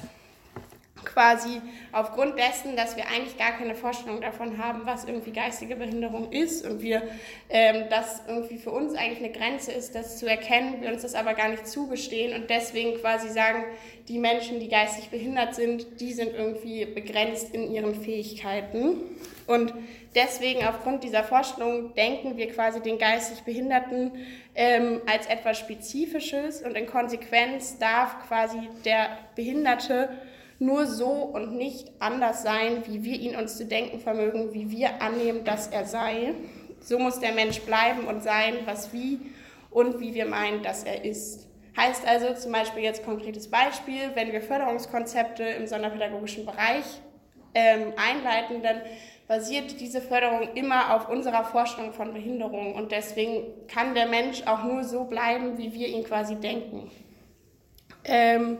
quasi 1.06 1.62
aufgrund 1.92 2.38
dessen, 2.38 2.76
dass 2.76 2.98
wir 2.98 3.08
eigentlich 3.08 3.38
gar 3.38 3.54
keine 3.54 3.76
Vorstellung 3.76 4.22
davon 4.22 4.58
haben, 4.58 4.82
was 4.86 5.06
irgendwie 5.06 5.32
geistige 5.32 5.76
Behinderung 5.76 6.32
ist 6.32 6.66
und 6.66 6.82
wir 6.82 7.02
ähm, 7.50 7.86
das 7.90 8.22
irgendwie 8.28 8.58
für 8.58 8.72
uns 8.72 8.94
eigentlich 8.94 9.20
eine 9.20 9.32
Grenze 9.32 9.72
ist, 9.72 9.96
das 9.96 10.18
zu 10.18 10.28
erkennen, 10.28 10.82
wir 10.82 10.92
uns 10.92 11.04
das 11.04 11.16
aber 11.16 11.34
gar 11.34 11.50
nicht 11.50 11.68
zugestehen 11.68 12.40
und 12.40 12.50
deswegen 12.50 13.00
quasi 13.00 13.30
sagen, 13.30 13.64
die 14.08 14.20
Menschen, 14.20 14.60
die 14.60 14.68
geistig 14.68 15.10
behindert 15.10 15.56
sind, 15.56 16.00
die 16.00 16.14
sind 16.14 16.34
irgendwie 16.34 16.86
begrenzt 16.86 17.54
in 17.54 17.72
ihren 17.72 17.96
Fähigkeiten. 17.96 18.98
Und 19.48 19.74
deswegen 20.14 20.66
aufgrund 20.66 21.04
dieser 21.04 21.24
Vorstellung 21.24 21.96
denken 21.96 22.36
wir 22.36 22.52
quasi 22.52 22.82
den 22.82 23.00
geistig 23.00 23.42
Behinderten 23.44 24.12
ähm, 24.56 25.02
als 25.08 25.26
etwas 25.28 25.58
Spezifisches 25.58 26.62
und 26.62 26.76
in 26.76 26.86
Konsequenz 26.86 27.80
darf 27.80 28.28
quasi 28.28 28.60
der 28.84 29.10
Behinderte 29.36 30.10
nur 30.60 30.86
so 30.86 31.08
und 31.08 31.56
nicht 31.56 31.92
anders 32.00 32.44
sein, 32.44 32.84
wie 32.88 33.04
wir 33.04 33.20
ihn 33.20 33.36
uns 33.36 33.58
zu 33.58 33.66
denken 33.66 34.00
vermögen, 34.00 34.54
wie 34.54 34.70
wir 34.70 35.02
annehmen, 35.02 35.46
dass 35.46 35.68
er 35.68 35.86
sei. 35.86 36.34
So 36.82 37.00
muss 37.00 37.20
der 37.20 37.32
Mensch 37.32 37.62
bleiben 37.62 38.06
und 38.06 38.24
sein, 38.24 38.56
was 38.66 38.92
wie 38.92 39.20
und 39.70 40.00
wie 40.00 40.14
wir 40.14 40.26
meinen, 40.26 40.62
dass 40.62 40.84
er 40.84 41.06
ist. 41.06 41.48
Heißt 41.78 42.08
also 42.08 42.34
zum 42.34 42.52
Beispiel 42.52 42.84
jetzt 42.84 43.06
konkretes 43.06 43.50
Beispiel, 43.50 44.12
wenn 44.16 44.32
wir 44.32 44.42
Förderungskonzepte 44.42 45.44
im 45.44 45.68
sonderpädagogischen 45.68 46.46
Bereich 46.46 46.86
ähm, 47.54 47.94
einleiten, 47.96 48.64
dann 48.64 48.82
basiert 49.28 49.80
diese 49.82 50.02
Förderung 50.02 50.54
immer 50.56 50.96
auf 50.96 51.10
unserer 51.10 51.44
Vorstellung 51.44 51.94
von 51.94 52.14
Behinderung 52.14 52.76
und 52.76 52.92
deswegen 52.92 53.44
kann 53.68 53.94
der 53.94 54.08
Mensch 54.08 54.44
auch 54.46 54.64
nur 54.64 54.84
so 54.84 55.04
bleiben, 55.04 55.58
wie 55.58 55.74
wir 55.74 55.88
ihn 55.88 56.04
quasi 56.04 56.36
denken. 56.36 56.90
Ähm, 58.06 58.58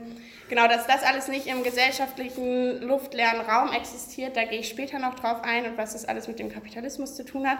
genau, 0.50 0.68
dass 0.68 0.86
das 0.86 1.02
alles 1.02 1.28
nicht 1.28 1.46
im 1.46 1.62
gesellschaftlichen 1.62 2.82
luftleeren 2.82 3.40
Raum 3.40 3.72
existiert, 3.72 4.36
da 4.36 4.44
gehe 4.44 4.60
ich 4.60 4.68
später 4.68 4.98
noch 4.98 5.14
drauf 5.14 5.38
ein 5.42 5.64
und 5.64 5.78
was 5.78 5.94
das 5.94 6.04
alles 6.04 6.28
mit 6.28 6.38
dem 6.38 6.50
Kapitalismus 6.50 7.16
zu 7.16 7.24
tun 7.24 7.48
hat. 7.48 7.58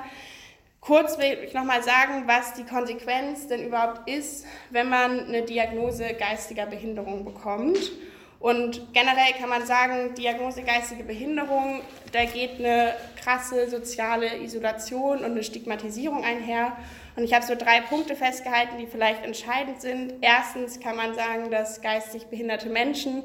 Kurz 0.80 1.18
will 1.18 1.38
ich 1.44 1.54
nochmal 1.54 1.82
sagen, 1.82 2.24
was 2.26 2.54
die 2.54 2.64
Konsequenz 2.64 3.48
denn 3.48 3.66
überhaupt 3.66 4.08
ist, 4.08 4.46
wenn 4.70 4.88
man 4.88 5.26
eine 5.26 5.42
Diagnose 5.42 6.14
geistiger 6.14 6.66
Behinderung 6.66 7.24
bekommt. 7.24 7.90
Und 8.40 8.92
generell 8.92 9.32
kann 9.38 9.48
man 9.48 9.66
sagen, 9.66 10.14
Diagnose 10.14 10.62
geistige 10.62 11.02
Behinderung, 11.02 11.80
da 12.12 12.24
geht 12.24 12.60
eine 12.60 12.94
krasse 13.20 13.68
soziale 13.68 14.38
Isolation 14.38 15.18
und 15.18 15.24
eine 15.24 15.42
Stigmatisierung 15.42 16.22
einher. 16.22 16.76
Und 17.16 17.24
ich 17.24 17.34
habe 17.34 17.44
so 17.44 17.56
drei 17.56 17.80
Punkte 17.80 18.14
festgehalten, 18.14 18.78
die 18.78 18.86
vielleicht 18.86 19.24
entscheidend 19.24 19.80
sind. 19.80 20.14
Erstens 20.20 20.78
kann 20.78 20.94
man 20.94 21.16
sagen, 21.16 21.50
dass 21.50 21.80
geistig 21.80 22.26
behinderte 22.26 22.68
Menschen 22.68 23.24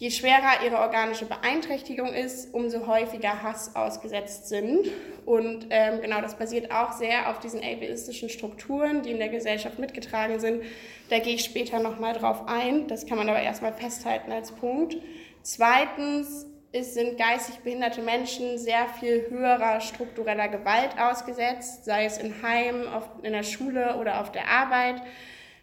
Je 0.00 0.10
schwerer 0.10 0.64
ihre 0.64 0.78
organische 0.78 1.26
Beeinträchtigung 1.26 2.14
ist, 2.14 2.54
umso 2.54 2.86
häufiger 2.86 3.42
Hass 3.42 3.76
ausgesetzt 3.76 4.48
sind. 4.48 4.88
Und 5.26 5.66
ähm, 5.68 6.00
genau 6.00 6.22
das 6.22 6.38
basiert 6.38 6.70
auch 6.70 6.92
sehr 6.92 7.28
auf 7.28 7.38
diesen 7.38 7.60
ableistischen 7.62 8.30
Strukturen, 8.30 9.02
die 9.02 9.10
in 9.10 9.18
der 9.18 9.28
Gesellschaft 9.28 9.78
mitgetragen 9.78 10.40
sind. 10.40 10.62
Da 11.10 11.18
gehe 11.18 11.34
ich 11.34 11.44
später 11.44 11.80
nochmal 11.80 12.14
drauf 12.14 12.48
ein. 12.48 12.88
Das 12.88 13.04
kann 13.04 13.18
man 13.18 13.28
aber 13.28 13.42
erstmal 13.42 13.74
festhalten 13.74 14.32
als 14.32 14.52
Punkt. 14.52 14.96
Zweitens 15.42 16.46
ist, 16.72 16.94
sind 16.94 17.18
geistig 17.18 17.56
behinderte 17.56 18.00
Menschen 18.00 18.56
sehr 18.56 18.88
viel 18.98 19.26
höherer 19.28 19.82
struktureller 19.82 20.48
Gewalt 20.48 20.98
ausgesetzt, 20.98 21.84
sei 21.84 22.06
es 22.06 22.16
in 22.16 22.42
Heim, 22.42 22.86
in 23.22 23.34
der 23.34 23.42
Schule 23.42 23.96
oder 23.96 24.22
auf 24.22 24.32
der 24.32 24.48
Arbeit. 24.48 25.02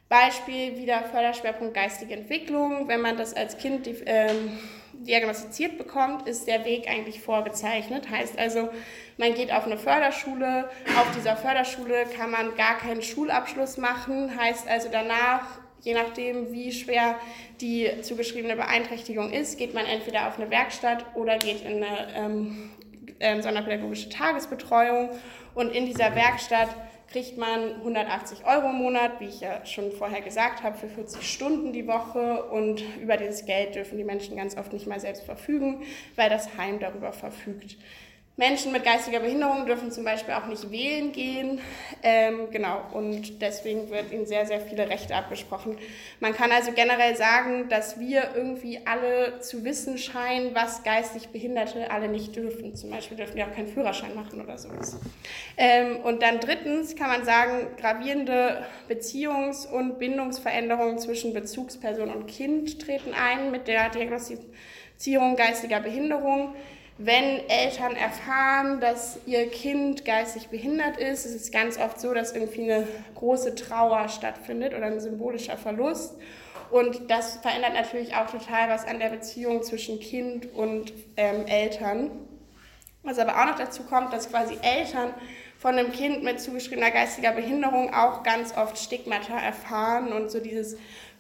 Beispiel 0.10 0.78
wieder 0.78 1.04
Förderschwerpunkt 1.04 1.74
geistige 1.74 2.14
Entwicklung. 2.14 2.88
Wenn 2.88 3.02
man 3.02 3.18
das 3.18 3.34
als 3.34 3.58
Kind 3.58 3.90
ähm, 4.06 4.58
diagnostiziert 4.94 5.78
bekommt, 5.78 6.28
ist 6.28 6.48
der 6.48 6.64
Weg 6.66 6.90
eigentlich 6.90 7.22
vorgezeichnet. 7.22 8.10
Heißt 8.10 8.40
also, 8.40 8.70
man 9.18 9.34
geht 9.34 9.52
auf 9.52 9.66
eine 9.66 9.78
Förderschule. 9.78 10.70
Auf 10.98 11.12
dieser 11.16 11.36
Förderschule 11.36 12.06
kann 12.16 12.32
man 12.32 12.56
gar 12.56 12.78
keinen 12.78 13.02
Schulabschluss 13.02 13.78
machen. 13.78 14.40
Heißt 14.40 14.68
also 14.68 14.88
danach, 14.92 15.44
je 15.82 15.94
nachdem, 15.94 16.54
wie 16.54 16.72
schwer 16.72 17.16
die 17.60 17.90
zugeschriebene 18.02 18.56
Beeinträchtigung 18.56 19.32
ist, 19.32 19.58
geht 19.58 19.74
man 19.74 19.86
entweder 19.86 20.28
auf 20.28 20.40
eine 20.40 20.50
Werkstatt 20.50 21.06
oder 21.16 21.38
geht 21.38 21.64
in 21.64 21.84
eine 21.84 22.14
ähm, 22.16 22.72
ähm, 23.20 23.42
sonderpädagogische 23.42 24.10
Tagesbetreuung. 24.10 25.10
Und 25.54 25.72
in 25.74 25.86
dieser 25.86 26.16
Werkstatt 26.16 26.70
kriegt 27.12 27.38
man 27.38 27.76
180 27.76 28.46
Euro 28.46 28.70
im 28.70 28.76
Monat, 28.76 29.20
wie 29.20 29.26
ich 29.26 29.40
ja 29.40 29.66
schon 29.66 29.92
vorher 29.92 30.22
gesagt 30.22 30.64
habe, 30.64 30.78
für 30.78 30.90
40 30.90 31.30
Stunden 31.30 31.72
die 31.72 31.88
Woche 31.88 32.44
und 32.44 32.84
über 33.02 33.18
dieses 33.18 33.46
Geld 33.46 33.76
dürfen 33.76 33.98
die 33.98 34.04
Menschen 34.04 34.36
ganz 34.36 34.58
oft 34.58 34.74
nicht 34.74 34.88
mal 34.88 35.00
selbst 35.00 35.24
verfügen, 35.24 35.84
weil 36.16 36.30
das 36.30 36.58
Heim 36.58 36.80
darüber 36.80 37.14
verfügt. 37.14 37.78
Menschen 38.40 38.72
mit 38.72 38.84
geistiger 38.84 39.20
Behinderung 39.20 39.66
dürfen 39.66 39.92
zum 39.92 40.04
Beispiel 40.04 40.36
auch 40.36 40.46
nicht 40.46 40.70
wählen 40.70 41.12
gehen. 41.12 41.60
Ähm, 42.04 42.52
genau, 42.52 42.84
und 42.94 43.42
deswegen 43.42 43.90
wird 43.90 44.12
ihnen 44.12 44.28
sehr, 44.28 44.46
sehr 44.46 44.62
viele 44.62 44.88
Rechte 44.88 45.16
abgesprochen. 45.16 45.76
Man 46.20 46.36
kann 46.36 46.52
also 46.52 46.72
generell 46.72 47.16
sagen, 47.16 47.68
dass 47.68 48.00
wir 48.00 48.36
irgendwie 48.36 48.82
alle 48.86 49.40
zu 49.40 49.66
wissen 49.66 49.98
scheinen, 49.98 50.54
was 50.54 50.84
geistig 50.84 51.30
Behinderte 51.30 51.90
alle 51.90 52.10
nicht 52.10 52.36
dürfen. 52.36 52.76
Zum 52.76 52.92
Beispiel 52.92 53.18
dürfen 53.18 53.38
die 53.38 53.44
auch 53.44 53.52
keinen 53.52 53.70
Führerschein 53.70 54.14
machen 54.14 54.40
oder 54.40 54.60
sowas. 54.60 55.00
Ähm, 55.58 55.98
und 56.02 56.22
dann 56.22 56.40
drittens 56.40 56.96
kann 56.96 57.08
man 57.08 57.26
sagen, 57.26 57.70
gravierende 57.82 58.64
Beziehungs- 58.88 59.68
und 59.68 59.98
Bindungsveränderungen 59.98 61.00
zwischen 61.00 61.34
Bezugsperson 61.34 62.12
und 62.12 62.28
Kind 62.28 62.80
treten 62.80 63.16
ein 63.16 63.50
mit 63.50 63.68
der 63.68 63.90
Diagnostizierung 63.90 65.36
geistiger 65.36 65.80
Behinderung 65.80 66.54
wenn 66.98 67.48
Eltern 67.48 67.96
erfahren, 67.96 68.80
dass 68.80 69.20
ihr 69.26 69.50
Kind 69.50 70.04
geistig 70.04 70.48
behindert 70.48 70.98
ist, 70.98 71.26
ist 71.26 71.36
es 71.36 71.52
ganz 71.52 71.78
oft 71.78 72.00
so, 72.00 72.14
dass 72.14 72.34
irgendwie 72.34 72.72
eine 72.72 72.88
große 73.16 73.54
Trauer 73.56 74.10
stattfindet 74.10 74.74
oder 74.74 74.88
ein 74.88 75.00
symbolischer 75.00 75.58
Verlust. 75.58 76.16
Und 76.72 77.10
das 77.10 77.38
verändert 77.38 77.74
natürlich 77.74 78.16
auch 78.16 78.30
total 78.30 78.70
was 78.70 78.86
an 78.86 79.00
der 79.00 79.10
Beziehung 79.10 79.64
zwischen 79.64 80.00
Kind 80.00 80.54
und 80.54 80.92
ähm, 81.16 81.46
Eltern. 81.46 82.12
Was 83.04 83.20
aber 83.20 83.40
auch 83.40 83.46
noch 83.46 83.58
dazu 83.58 83.84
kommt, 83.84 84.12
dass 84.12 84.30
quasi 84.30 84.58
Eltern 84.62 85.14
von 85.58 85.78
einem 85.78 85.92
Kind 85.92 86.24
mit 86.24 86.42
zugeschriebener 86.42 86.92
geistiger 86.92 87.32
Behinderung 87.32 87.94
auch 87.94 88.24
ganz 88.24 88.56
oft 88.58 88.78
Stigmata 88.78 89.40
erfahren 89.40 90.12
und 90.14 90.30
so 90.30 90.40
dieses 90.40 90.78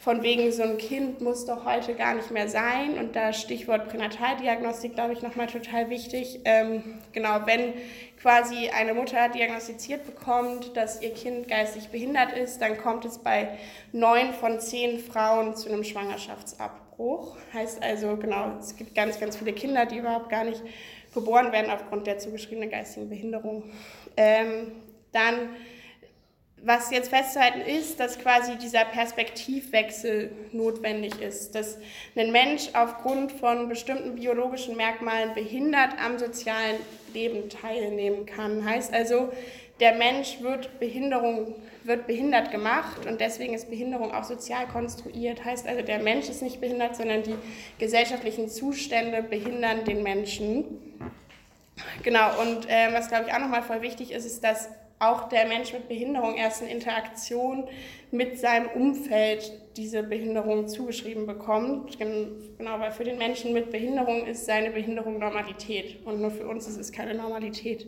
von 0.07 0.23
wegen 0.23 0.53
so 0.53 0.63
ein 0.63 0.77
Kind 0.77 1.19
muss 1.19 1.43
doch 1.43 1.65
heute 1.65 1.93
gar 1.93 2.15
nicht 2.15 2.31
mehr 2.31 2.47
sein. 2.47 2.97
Und 2.97 3.17
da 3.17 3.33
Stichwort 3.33 3.89
Pränataldiagnostik, 3.89 4.95
glaube 4.95 5.11
ich, 5.11 5.21
nochmal 5.21 5.47
total 5.47 5.89
wichtig. 5.89 6.39
Ähm, 6.45 6.99
genau, 7.11 7.41
wenn 7.43 7.73
quasi 8.21 8.69
eine 8.69 8.93
Mutter 8.93 9.27
diagnostiziert 9.27 10.05
bekommt, 10.05 10.77
dass 10.77 11.01
ihr 11.01 11.13
Kind 11.13 11.49
geistig 11.49 11.89
behindert 11.89 12.31
ist, 12.31 12.61
dann 12.61 12.77
kommt 12.77 13.03
es 13.03 13.17
bei 13.17 13.49
neun 13.91 14.31
von 14.31 14.61
zehn 14.61 14.97
Frauen 14.97 15.57
zu 15.57 15.67
einem 15.67 15.83
Schwangerschaftsabbruch. 15.83 17.35
Heißt 17.53 17.83
also, 17.83 18.15
genau, 18.15 18.53
es 18.61 18.77
gibt 18.77 18.95
ganz, 18.95 19.19
ganz 19.19 19.35
viele 19.35 19.51
Kinder, 19.51 19.85
die 19.85 19.97
überhaupt 19.97 20.29
gar 20.29 20.45
nicht 20.45 20.63
geboren 21.13 21.51
werden 21.51 21.69
aufgrund 21.69 22.07
der 22.07 22.17
zugeschriebenen 22.17 22.69
geistigen 22.69 23.09
Behinderung. 23.09 23.63
Ähm, 24.15 24.71
dann 25.11 25.49
was 26.63 26.91
jetzt 26.91 27.09
festzuhalten 27.09 27.61
ist, 27.61 27.99
dass 27.99 28.17
quasi 28.17 28.57
dieser 28.57 28.83
Perspektivwechsel 28.85 30.31
notwendig 30.51 31.21
ist, 31.21 31.53
dass 31.53 31.77
ein 32.15 32.31
Mensch 32.31 32.69
aufgrund 32.73 33.31
von 33.31 33.69
bestimmten 33.69 34.15
biologischen 34.15 34.75
Merkmalen 34.75 35.33
behindert 35.33 35.91
am 36.03 36.17
sozialen 36.17 36.77
Leben 37.13 37.49
teilnehmen 37.49 38.25
kann. 38.25 38.65
Heißt 38.65 38.93
also, 38.93 39.31
der 39.79 39.93
Mensch 39.93 40.41
wird, 40.41 40.79
Behinderung, 40.79 41.53
wird 41.83 42.07
behindert 42.07 42.49
gemacht 42.49 43.05
und 43.05 43.21
deswegen 43.21 43.53
ist 43.53 43.69
Behinderung 43.69 44.11
auch 44.11 44.23
sozial 44.23 44.67
konstruiert. 44.67 45.45
Heißt 45.45 45.67
also, 45.67 45.83
der 45.83 45.99
Mensch 45.99 46.27
ist 46.27 46.41
nicht 46.41 46.59
behindert, 46.59 46.95
sondern 46.95 47.21
die 47.21 47.35
gesellschaftlichen 47.77 48.49
Zustände 48.49 49.21
behindern 49.21 49.85
den 49.85 50.01
Menschen. 50.01 50.65
Genau, 52.01 52.41
und 52.41 52.67
äh, 52.67 52.91
was 52.91 53.09
glaube 53.09 53.25
ich 53.27 53.33
auch 53.33 53.39
nochmal 53.39 53.61
voll 53.61 53.83
wichtig 53.83 54.11
ist, 54.11 54.25
ist, 54.25 54.43
dass 54.43 54.69
auch 54.99 55.29
der 55.29 55.47
Mensch 55.47 55.73
mit 55.73 55.87
Behinderung 55.87 56.35
erst 56.35 56.61
in 56.61 56.67
Interaktion 56.67 57.67
mit 58.11 58.39
seinem 58.39 58.67
Umfeld 58.69 59.51
diese 59.75 60.01
Behinderung 60.01 60.67
zugeschrieben 60.67 61.27
bekommt. 61.27 61.99
Genau, 61.99 62.79
weil 62.79 62.91
für 62.91 63.03
den 63.03 63.17
Menschen 63.17 63.53
mit 63.53 63.71
Behinderung 63.71 64.25
ist 64.25 64.45
seine 64.45 64.71
Behinderung 64.71 65.19
Normalität 65.19 66.03
und 66.05 66.19
nur 66.19 66.31
für 66.31 66.47
uns 66.47 66.67
ist 66.67 66.77
es 66.77 66.91
keine 66.91 67.13
Normalität. 67.13 67.85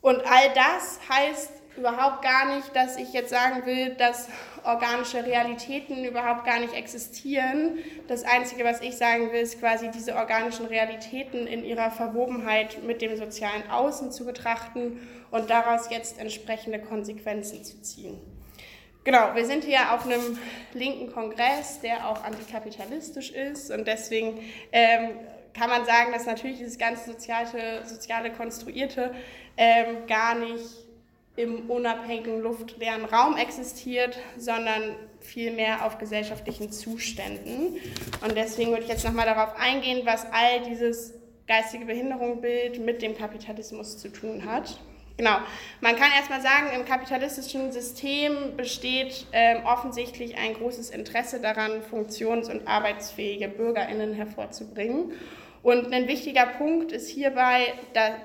Und 0.00 0.18
all 0.26 0.52
das 0.54 1.00
heißt 1.08 1.50
überhaupt 1.76 2.22
gar 2.22 2.56
nicht, 2.56 2.74
dass 2.74 2.96
ich 2.96 3.12
jetzt 3.12 3.30
sagen 3.30 3.66
will, 3.66 3.94
dass 3.94 4.28
organische 4.64 5.24
Realitäten 5.24 6.04
überhaupt 6.04 6.44
gar 6.44 6.58
nicht 6.60 6.74
existieren. 6.74 7.78
Das 8.08 8.24
Einzige, 8.24 8.64
was 8.64 8.80
ich 8.80 8.96
sagen 8.96 9.32
will, 9.32 9.40
ist 9.40 9.60
quasi 9.60 9.90
diese 9.90 10.16
organischen 10.16 10.66
Realitäten 10.66 11.46
in 11.46 11.64
ihrer 11.64 11.90
Verwobenheit 11.90 12.82
mit 12.82 13.02
dem 13.02 13.16
sozialen 13.16 13.68
Außen 13.70 14.12
zu 14.12 14.24
betrachten 14.24 15.00
und 15.30 15.50
daraus 15.50 15.90
jetzt 15.90 16.18
entsprechende 16.18 16.78
Konsequenzen 16.80 17.64
zu 17.64 17.80
ziehen. 17.82 18.18
Genau, 19.04 19.34
wir 19.34 19.44
sind 19.44 19.64
hier 19.64 19.92
auf 19.92 20.06
einem 20.06 20.38
linken 20.72 21.12
Kongress, 21.12 21.80
der 21.82 22.08
auch 22.08 22.24
antikapitalistisch 22.24 23.32
ist 23.32 23.70
und 23.70 23.86
deswegen 23.86 24.40
ähm, 24.72 25.10
kann 25.52 25.68
man 25.68 25.84
sagen, 25.84 26.12
dass 26.12 26.24
natürlich 26.24 26.58
dieses 26.58 26.78
ganze 26.78 27.12
soziale, 27.12 27.86
soziale 27.86 28.32
Konstruierte 28.32 29.14
ähm, 29.56 30.06
gar 30.06 30.34
nicht 30.34 30.83
im 31.36 31.68
unabhängigen 31.68 32.40
luftleeren 32.40 33.04
Raum 33.04 33.36
existiert, 33.36 34.18
sondern 34.36 34.94
vielmehr 35.20 35.84
auf 35.84 35.98
gesellschaftlichen 35.98 36.70
Zuständen. 36.70 37.76
Und 38.22 38.36
deswegen 38.36 38.70
würde 38.70 38.84
ich 38.84 38.88
jetzt 38.88 39.04
nochmal 39.04 39.26
darauf 39.26 39.56
eingehen, 39.56 40.02
was 40.04 40.26
all 40.26 40.62
dieses 40.68 41.14
geistige 41.46 41.86
Behinderungsbild 41.86 42.78
mit 42.84 43.02
dem 43.02 43.16
Kapitalismus 43.16 43.98
zu 43.98 44.10
tun 44.10 44.44
hat. 44.44 44.78
Genau, 45.16 45.36
man 45.80 45.94
kann 45.94 46.10
erstmal 46.16 46.40
sagen, 46.40 46.70
im 46.74 46.84
kapitalistischen 46.84 47.70
System 47.70 48.56
besteht 48.56 49.26
äh, 49.30 49.62
offensichtlich 49.64 50.36
ein 50.36 50.54
großes 50.54 50.90
Interesse 50.90 51.40
daran, 51.40 51.82
funktions- 51.82 52.50
und 52.50 52.66
arbeitsfähige 52.66 53.48
Bürgerinnen 53.48 54.14
hervorzubringen. 54.14 55.12
Und 55.62 55.92
ein 55.92 56.08
wichtiger 56.08 56.46
Punkt 56.46 56.92
ist 56.92 57.08
hierbei 57.08 57.74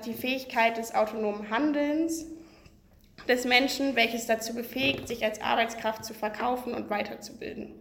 die 0.04 0.12
Fähigkeit 0.12 0.76
des 0.76 0.94
autonomen 0.94 1.48
Handelns 1.50 2.26
des 3.30 3.44
Menschen, 3.44 3.96
welches 3.96 4.26
dazu 4.26 4.54
befähigt, 4.54 5.08
sich 5.08 5.24
als 5.24 5.40
Arbeitskraft 5.40 6.04
zu 6.04 6.12
verkaufen 6.12 6.74
und 6.74 6.90
weiterzubilden. 6.90 7.72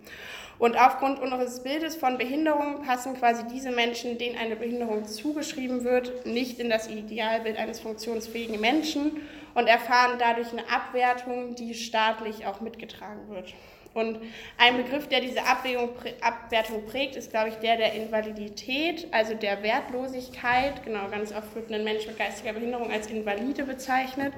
Und 0.60 0.78
aufgrund 0.78 1.20
unseres 1.20 1.64
Bildes 1.64 1.96
von 1.96 2.18
Behinderung 2.18 2.84
passen 2.84 3.16
quasi 3.18 3.44
diese 3.52 3.72
Menschen, 3.72 4.18
denen 4.18 4.38
eine 4.38 4.58
Behinderung 4.58 5.06
zugeschrieben 5.06 5.86
wird, 5.86 6.26
nicht 6.26 6.60
in 6.60 6.70
das 6.70 6.90
Idealbild 6.90 7.58
eines 7.58 7.80
funktionsfähigen 7.80 8.60
Menschen 8.60 9.22
und 9.56 9.68
erfahren 9.68 10.18
dadurch 10.20 10.52
eine 10.52 10.70
Abwertung, 10.70 11.56
die 11.56 11.74
staatlich 11.74 12.46
auch 12.46 12.60
mitgetragen 12.60 13.30
wird. 13.30 13.54
Und 13.94 14.20
ein 14.58 14.78
Begriff, 14.78 15.08
der 15.08 15.22
diese 15.22 15.42
Abwertung 15.46 16.86
prägt, 16.86 17.16
ist, 17.16 17.32
glaube 17.32 17.50
ich, 17.50 17.56
der 17.56 17.78
der 17.78 17.94
Invalidität, 17.94 19.08
also 19.12 19.34
der 19.34 19.64
Wertlosigkeit. 19.64 20.84
Genau, 20.84 21.10
ganz 21.10 21.34
oft 21.34 21.56
wird 21.56 21.72
ein 21.72 21.84
Mensch 21.84 22.06
mit 22.06 22.18
geistiger 22.18 22.54
Behinderung 22.54 22.92
als 22.92 23.08
Invalide 23.08 23.64
bezeichnet. 23.64 24.34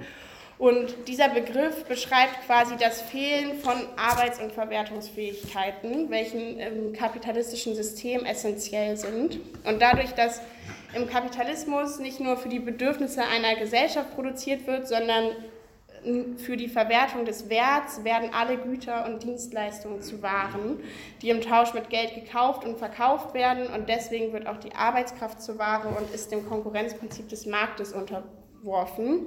Und 0.62 1.08
dieser 1.08 1.30
Begriff 1.30 1.86
beschreibt 1.86 2.45
quasi 2.45 2.76
das 2.78 3.02
Fehlen 3.02 3.58
von 3.62 3.74
Arbeits- 3.95 4.39
und 4.39 4.52
Verwertungsfähigkeiten, 4.52 6.12
welchen 6.12 6.60
im 6.60 6.93
kapitalistischen 6.93 7.74
System 7.74 8.26
essentiell 8.26 8.95
sind. 8.95 9.39
Und 9.63 9.82
dadurch, 9.82 10.12
dass 10.12 10.39
im 10.93 11.10
Kapitalismus 11.10 11.97
nicht 11.97 12.19
nur 12.19 12.38
für 12.38 12.47
die 12.47 12.60
Bedürfnisse 12.60 13.24
einer 13.24 13.56
Gesellschaft 13.56 14.13
produziert 14.13 14.67
wird, 14.67 14.88
sondern 14.88 15.32
für 16.38 16.58
die 16.58 16.67
Verwertung 16.67 17.26
des 17.26 17.50
Werts 17.50 18.04
werden 18.04 18.30
alle 18.32 18.58
Güter 18.58 19.08
und 19.08 19.24
Dienstleistungen 19.24 20.04
zu 20.04 20.21
Waren, 20.21 20.80
die 21.24 21.32
im 21.32 21.41
Tausch 21.41 21.74
mit 21.74 21.89
Geld 21.89 22.13
gekauft 22.13 22.65
und 22.65 22.78
verkauft 22.78 23.34
werden. 23.34 23.65
Und 23.65 23.89
deswegen 23.89 24.32
wird 24.32 24.45
auch 24.45 24.58
die 24.58 24.76
Arbeitskraft 24.76 25.41
zur 25.41 25.58
Ware 25.58 25.88
und 25.88 26.13
ist 26.13 26.32
dem 26.32 26.47
Konkurrenzprinzip 26.47 27.30
des 27.30 27.47
Marktes 27.47 27.93
unterworfen. 27.93 29.26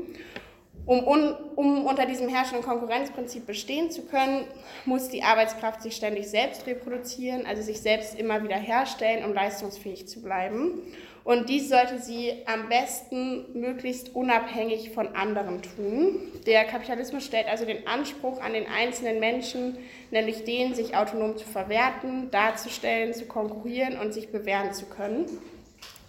Um, 0.86 1.06
un, 1.06 1.34
um, 1.56 1.86
unter 1.86 2.04
diesem 2.04 2.28
herrschenden 2.28 2.62
Konkurrenzprinzip 2.62 3.46
bestehen 3.46 3.90
zu 3.90 4.02
können, 4.02 4.44
muss 4.84 5.08
die 5.08 5.22
Arbeitskraft 5.22 5.80
sich 5.80 5.96
ständig 5.96 6.28
selbst 6.28 6.66
reproduzieren, 6.66 7.46
also 7.46 7.62
sich 7.62 7.80
selbst 7.80 8.18
immer 8.18 8.42
wieder 8.42 8.56
herstellen, 8.56 9.24
um 9.24 9.32
leistungsfähig 9.32 10.06
zu 10.08 10.20
bleiben. 10.20 10.82
Und 11.24 11.48
dies 11.48 11.70
sollte 11.70 12.00
sie 12.00 12.42
am 12.44 12.68
besten 12.68 13.58
möglichst 13.58 14.14
unabhängig 14.14 14.90
von 14.90 15.16
anderen 15.16 15.62
tun. 15.62 16.18
Der 16.46 16.64
Kapitalismus 16.66 17.24
stellt 17.24 17.48
also 17.48 17.64
den 17.64 17.86
Anspruch 17.86 18.42
an 18.42 18.52
den 18.52 18.66
einzelnen 18.66 19.20
Menschen, 19.20 19.78
nämlich 20.10 20.44
den, 20.44 20.74
sich 20.74 20.94
autonom 20.94 21.38
zu 21.38 21.46
verwerten, 21.46 22.30
darzustellen, 22.30 23.14
zu 23.14 23.24
konkurrieren 23.24 23.98
und 23.98 24.12
sich 24.12 24.28
bewähren 24.28 24.74
zu 24.74 24.84
können. 24.84 25.24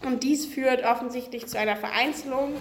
Und 0.06 0.24
dies 0.24 0.46
führt 0.46 0.84
offensichtlich 0.84 1.48
zu 1.48 1.58
einer 1.58 1.78
Vereinzelung 1.78 2.52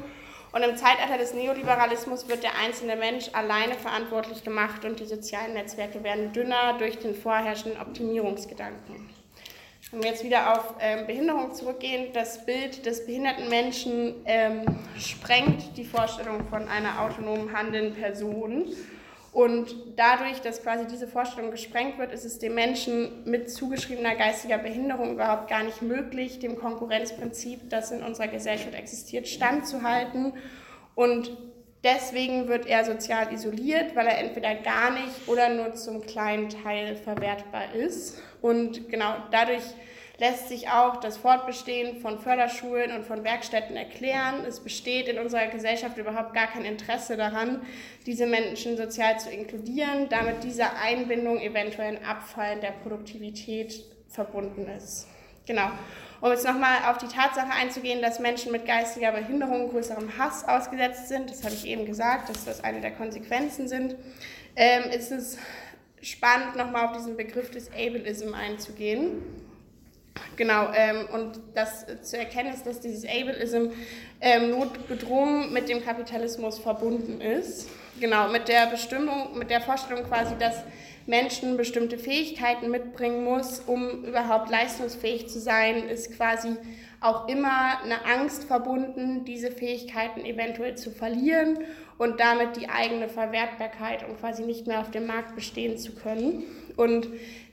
und 0.55 0.63
im 0.63 0.77
Zeitalter 0.77 1.19
des 1.19 1.35
Neoliberalismus 1.35 2.29
wird 2.29 2.45
der 2.45 2.57
einzelne 2.57 2.95
Mensch 2.95 3.29
alleine 3.33 3.75
verantwortlich 3.75 4.45
gemacht 4.45 4.85
und 4.85 5.01
die 5.01 5.05
sozialen 5.05 5.55
Netzwerke 5.55 6.05
werden 6.05 6.33
dünner 6.33 6.79
durch 6.79 6.97
den 7.01 7.17
vorherrschenden 7.17 7.81
Optimierungsgedanken. 7.81 9.11
Wenn 9.91 10.03
wir 10.03 10.11
jetzt 10.11 10.23
wieder 10.23 10.53
auf 10.53 10.75
ähm, 10.81 11.07
Behinderung 11.07 11.53
zurückgehen, 11.53 12.13
das 12.13 12.47
Bild 12.47 12.87
des 12.87 13.05
behinderten 13.05 13.49
Menschen 13.49 14.15
ähm, 14.27 14.65
sprengt 14.97 15.77
die 15.77 15.85
Vorstellung 15.85 16.49
von 16.49 16.69
einer 16.69 17.01
autonom 17.01 17.53
handelnden 17.53 18.01
Person 18.01 18.67
und 19.35 19.75
dadurch, 19.97 20.41
dass 20.43 20.63
quasi 20.63 20.87
diese 20.87 21.09
Vorstellung 21.09 21.51
gesprengt 21.51 21.99
wird, 21.99 22.13
ist 22.13 22.25
es 22.25 22.39
dem 22.39 22.55
Menschen 22.55 23.25
mit 23.25 23.51
zugeschriebener 23.51 24.15
geistiger 24.15 24.59
Behinderung 24.59 25.15
überhaupt 25.15 25.51
gar 25.51 25.65
nicht 25.65 25.83
möglich, 25.83 26.39
dem 26.39 26.57
Konkurrenzprinzip, 26.57 27.69
das 27.69 27.91
in 27.91 28.05
unserer 28.05 28.29
Gesellschaft 28.29 28.75
existiert, 28.75 29.27
standzuhalten. 29.27 30.35
Und 30.95 31.37
deswegen 31.83 32.47
wird 32.47 32.67
er 32.67 32.85
sozial 32.85 33.33
isoliert, 33.33 33.97
weil 33.97 34.07
er 34.07 34.19
entweder 34.19 34.55
gar 34.55 34.93
nicht 34.93 35.27
oder 35.27 35.49
nur 35.49 35.75
zum 35.75 36.03
kleinen 36.03 36.49
Teil 36.49 36.95
verwertbar 36.95 37.75
ist. 37.75 38.23
Und 38.41 38.89
genau 38.89 39.17
dadurch 39.33 39.65
lässt 40.19 40.49
sich 40.49 40.69
auch 40.69 40.99
das 40.99 41.17
Fortbestehen 41.17 42.01
von 42.01 42.19
Förderschulen 42.19 42.93
und 42.93 43.05
von 43.05 43.25
Werkstätten 43.25 43.77
erklären. 43.77 44.45
Es 44.47 44.61
besteht 44.61 45.09
in 45.09 45.19
unserer 45.19 45.49
Gesellschaft 45.49 45.99
überhaupt 45.99 46.35
gar 46.35 46.47
kein 46.47 46.65
Interesse 46.65 47.17
daran, 47.17 47.63
diese 48.07 48.27
Menschen 48.27 48.77
sozial 48.77 49.19
zu 49.19 49.31
inkludieren, 49.31 50.09
damit 50.09 50.45
diese 50.45 50.77
Einbindung 50.77 51.41
eventuell 51.41 51.97
ein 51.97 52.05
Abfallen 52.05 52.61
der 52.61 52.73
Produktivität 52.73 53.85
verbunden 54.09 54.69
ist. 54.69 55.09
Genau. 55.47 55.71
Um 56.21 56.31
jetzt 56.31 56.47
nochmal 56.47 56.91
auf 56.91 56.99
die 56.99 57.09
Tatsache 57.09 57.53
einzugehen, 57.53 58.01
dass 58.01 58.19
Menschen 58.19 58.51
mit 58.51 58.65
geistiger 58.65 59.13
Behinderung 59.13 59.69
größerem 59.69 60.17
Hass 60.17 60.49
ausgesetzt 60.49 61.09
sind, 61.09 61.29
das 61.29 61.45
habe 61.45 61.55
ich 61.55 61.67
eben 61.67 61.85
gesagt, 61.85 62.31
dass 62.31 62.45
das 62.45 62.65
eine 62.65 62.81
der 62.81 62.93
Konsequenzen 62.93 63.69
sind, 63.69 63.97
ähm, 64.57 64.85
ist 64.85 65.11
es 65.11 65.37
spannend, 66.01 66.57
nochmal 66.57 66.87
auf 66.87 66.97
diesen 66.97 67.17
Begriff 67.17 67.51
des 67.51 67.69
Ableism 67.73 68.33
einzugehen. 68.33 69.23
Genau, 70.37 70.69
ähm, 70.75 71.07
und 71.13 71.41
das 71.55 71.87
zu 72.03 72.19
erkennen 72.19 72.53
ist, 72.53 72.67
dass 72.67 72.81
dieses 72.81 73.05
Ableism 73.05 73.71
ähm, 74.21 74.51
notgedrungen 74.51 75.53
mit 75.53 75.69
dem 75.69 75.85
Kapitalismus 75.85 76.59
verbunden 76.59 77.21
ist. 77.21 77.69
Genau, 78.01 78.29
mit 78.29 78.49
der 78.49 78.67
Bestimmung, 78.67 79.39
mit 79.39 79.51
der 79.51 79.61
Vorstellung 79.61 80.05
quasi, 80.05 80.35
dass 80.39 80.57
Menschen 81.07 81.57
bestimmte 81.57 81.99
Fähigkeiten 81.99 82.71
mitbringen 82.71 83.25
muss, 83.25 83.61
um 83.61 84.05
überhaupt 84.05 84.51
leistungsfähig 84.51 85.29
zu 85.29 85.39
sein, 85.39 85.89
ist 85.89 86.17
quasi 86.17 86.57
auch 87.01 87.29
immer 87.29 87.83
eine 87.83 88.05
Angst 88.07 88.45
verbunden, 88.45 89.25
diese 89.25 89.51
Fähigkeiten 89.51 90.25
eventuell 90.25 90.77
zu 90.77 90.91
verlieren 90.91 91.59
und 91.99 92.21
damit 92.21 92.57
die 92.57 92.69
eigene 92.69 93.09
Verwertbarkeit 93.09 94.09
und 94.09 94.19
quasi 94.19 94.43
nicht 94.43 94.67
mehr 94.67 94.81
auf 94.81 94.91
dem 94.91 95.07
Markt 95.07 95.35
bestehen 95.35 95.77
zu 95.77 95.95
können. 95.95 96.45
Und 96.77 97.09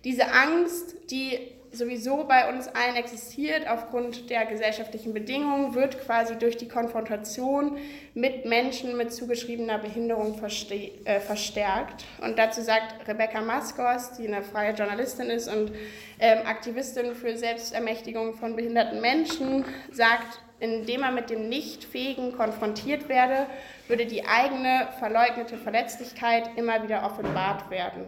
diese 0.06 0.32
Angst, 0.32 0.96
die 1.12 1.38
sowieso 1.72 2.26
bei 2.26 2.50
uns 2.50 2.68
allen 2.68 2.96
existiert 2.96 3.68
aufgrund 3.68 4.30
der 4.30 4.46
gesellschaftlichen 4.46 5.14
Bedingungen, 5.14 5.74
wird 5.74 6.04
quasi 6.06 6.36
durch 6.36 6.58
die 6.58 6.68
Konfrontation 6.68 7.78
mit 8.14 8.46
Menschen 8.46 8.98
mit 8.98 9.14
zugeschriebener 9.14 9.78
Behinderung 9.78 10.40
äh, 10.42 11.20
verstärkt. 11.20 12.06
Und 12.22 12.38
dazu 12.38 12.62
sagt 12.62 13.08
Rebecca 13.08 13.42
Maskos, 13.42 14.12
die 14.18 14.28
eine 14.28 14.44
freie 14.44 14.74
Journalistin 14.74 15.30
ist 15.30 15.48
und 15.48 15.72
ähm, 16.20 16.46
Aktivistin 16.46 17.16
für 17.16 17.38
Selbstermächtigung 17.38 18.34
von 18.34 18.56
behinderten 18.56 19.02
Menschen, 19.02 19.66
sagt, 19.92 20.42
indem 20.60 21.04
er 21.04 21.12
mit 21.12 21.30
dem 21.30 21.50
Nichtfähigen 21.50 22.38
konfrontiert 22.38 23.10
werde, 23.10 23.48
würde 23.88 24.06
die 24.06 24.26
eigene 24.26 24.88
verleugnete 25.00 25.58
Verletzlichkeit 25.58 26.50
immer 26.56 26.84
wieder 26.84 27.04
offenbart 27.04 27.70
werden. 27.72 28.06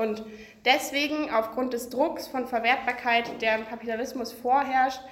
Und 0.00 0.24
deswegen, 0.64 1.30
aufgrund 1.30 1.74
des 1.74 1.90
Drucks 1.90 2.26
von 2.26 2.46
Verwertbarkeit, 2.46 3.42
der 3.42 3.56
im 3.56 3.68
Kapitalismus 3.68 4.32
vorherrscht, 4.32 5.02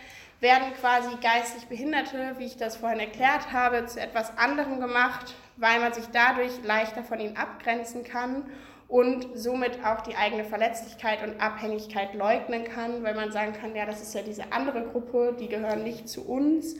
werden 0.41 0.73
quasi 0.81 1.11
geistig 1.21 1.67
Behinderte, 1.67 2.37
wie 2.39 2.47
ich 2.47 2.57
das 2.57 2.77
vorhin 2.77 3.01
erklärt 3.01 3.53
habe, 3.53 3.85
zu 3.85 4.01
etwas 4.01 4.37
anderem 4.39 4.81
gemacht, 4.81 5.35
weil 5.59 5.79
man 5.81 5.93
sich 5.93 6.07
dadurch 6.13 6.53
leichter 6.63 7.03
von 7.03 7.21
ihnen 7.21 7.37
abgrenzen 7.37 8.03
kann 8.03 8.45
und 8.89 9.27
somit 9.35 9.85
auch 9.85 10.01
die 10.01 10.17
eigene 10.17 10.45
Verletzlichkeit 10.45 11.23
und 11.23 11.39
Abhängigkeit 11.43 12.15
leugnen 12.15 12.65
kann, 12.65 13.03
weil 13.03 13.15
man 13.15 13.31
sagen 13.31 13.53
kann, 13.53 13.77
ja, 13.77 13.85
das 13.85 14.01
ist 14.01 14.15
ja 14.15 14.23
diese 14.23 14.51
andere 14.51 14.83
Gruppe, 14.83 15.37
die 15.39 15.47
gehören 15.49 15.85
nicht 15.85 16.09
zu 16.09 16.27
uns. 16.27 16.77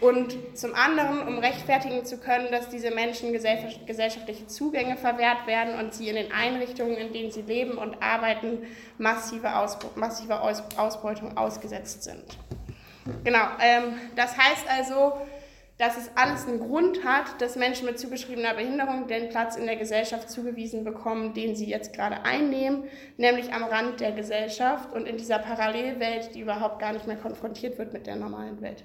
Und 0.00 0.38
zum 0.56 0.74
anderen, 0.74 1.28
um 1.28 1.38
rechtfertigen 1.38 2.06
zu 2.06 2.16
können, 2.16 2.50
dass 2.50 2.70
diese 2.70 2.90
Menschen 2.90 3.32
gesellschaftliche 3.32 4.46
Zugänge 4.46 4.96
verwehrt 4.96 5.46
werden 5.46 5.78
und 5.78 5.92
sie 5.92 6.08
in 6.08 6.14
den 6.14 6.32
Einrichtungen, 6.32 6.96
in 6.96 7.12
denen 7.12 7.30
sie 7.30 7.42
leben 7.42 7.76
und 7.76 8.02
arbeiten, 8.02 8.66
massive, 8.96 9.54
Ausbe 9.54 9.88
massive 9.96 10.40
Ausbeutung 10.40 11.36
ausgesetzt 11.36 12.04
sind. 12.04 12.24
Genau, 13.22 13.44
ähm, 13.60 13.98
das 14.16 14.36
heißt 14.38 14.64
also, 14.66 15.12
dass 15.80 15.96
es 15.96 16.10
alles 16.14 16.46
einen 16.46 16.60
Grund 16.60 17.04
hat, 17.04 17.40
dass 17.40 17.56
Menschen 17.56 17.86
mit 17.86 17.98
zugeschriebener 17.98 18.52
Behinderung 18.52 19.06
den 19.06 19.30
Platz 19.30 19.56
in 19.56 19.64
der 19.64 19.76
Gesellschaft 19.76 20.28
zugewiesen 20.28 20.84
bekommen, 20.84 21.32
den 21.32 21.56
sie 21.56 21.64
jetzt 21.64 21.94
gerade 21.94 22.22
einnehmen, 22.22 22.84
nämlich 23.16 23.54
am 23.54 23.64
Rand 23.64 23.98
der 23.98 24.12
Gesellschaft 24.12 24.92
und 24.92 25.08
in 25.08 25.16
dieser 25.16 25.38
Parallelwelt, 25.38 26.34
die 26.34 26.40
überhaupt 26.40 26.80
gar 26.80 26.92
nicht 26.92 27.06
mehr 27.06 27.16
konfrontiert 27.16 27.78
wird 27.78 27.94
mit 27.94 28.06
der 28.06 28.16
normalen 28.16 28.60
Welt. 28.60 28.84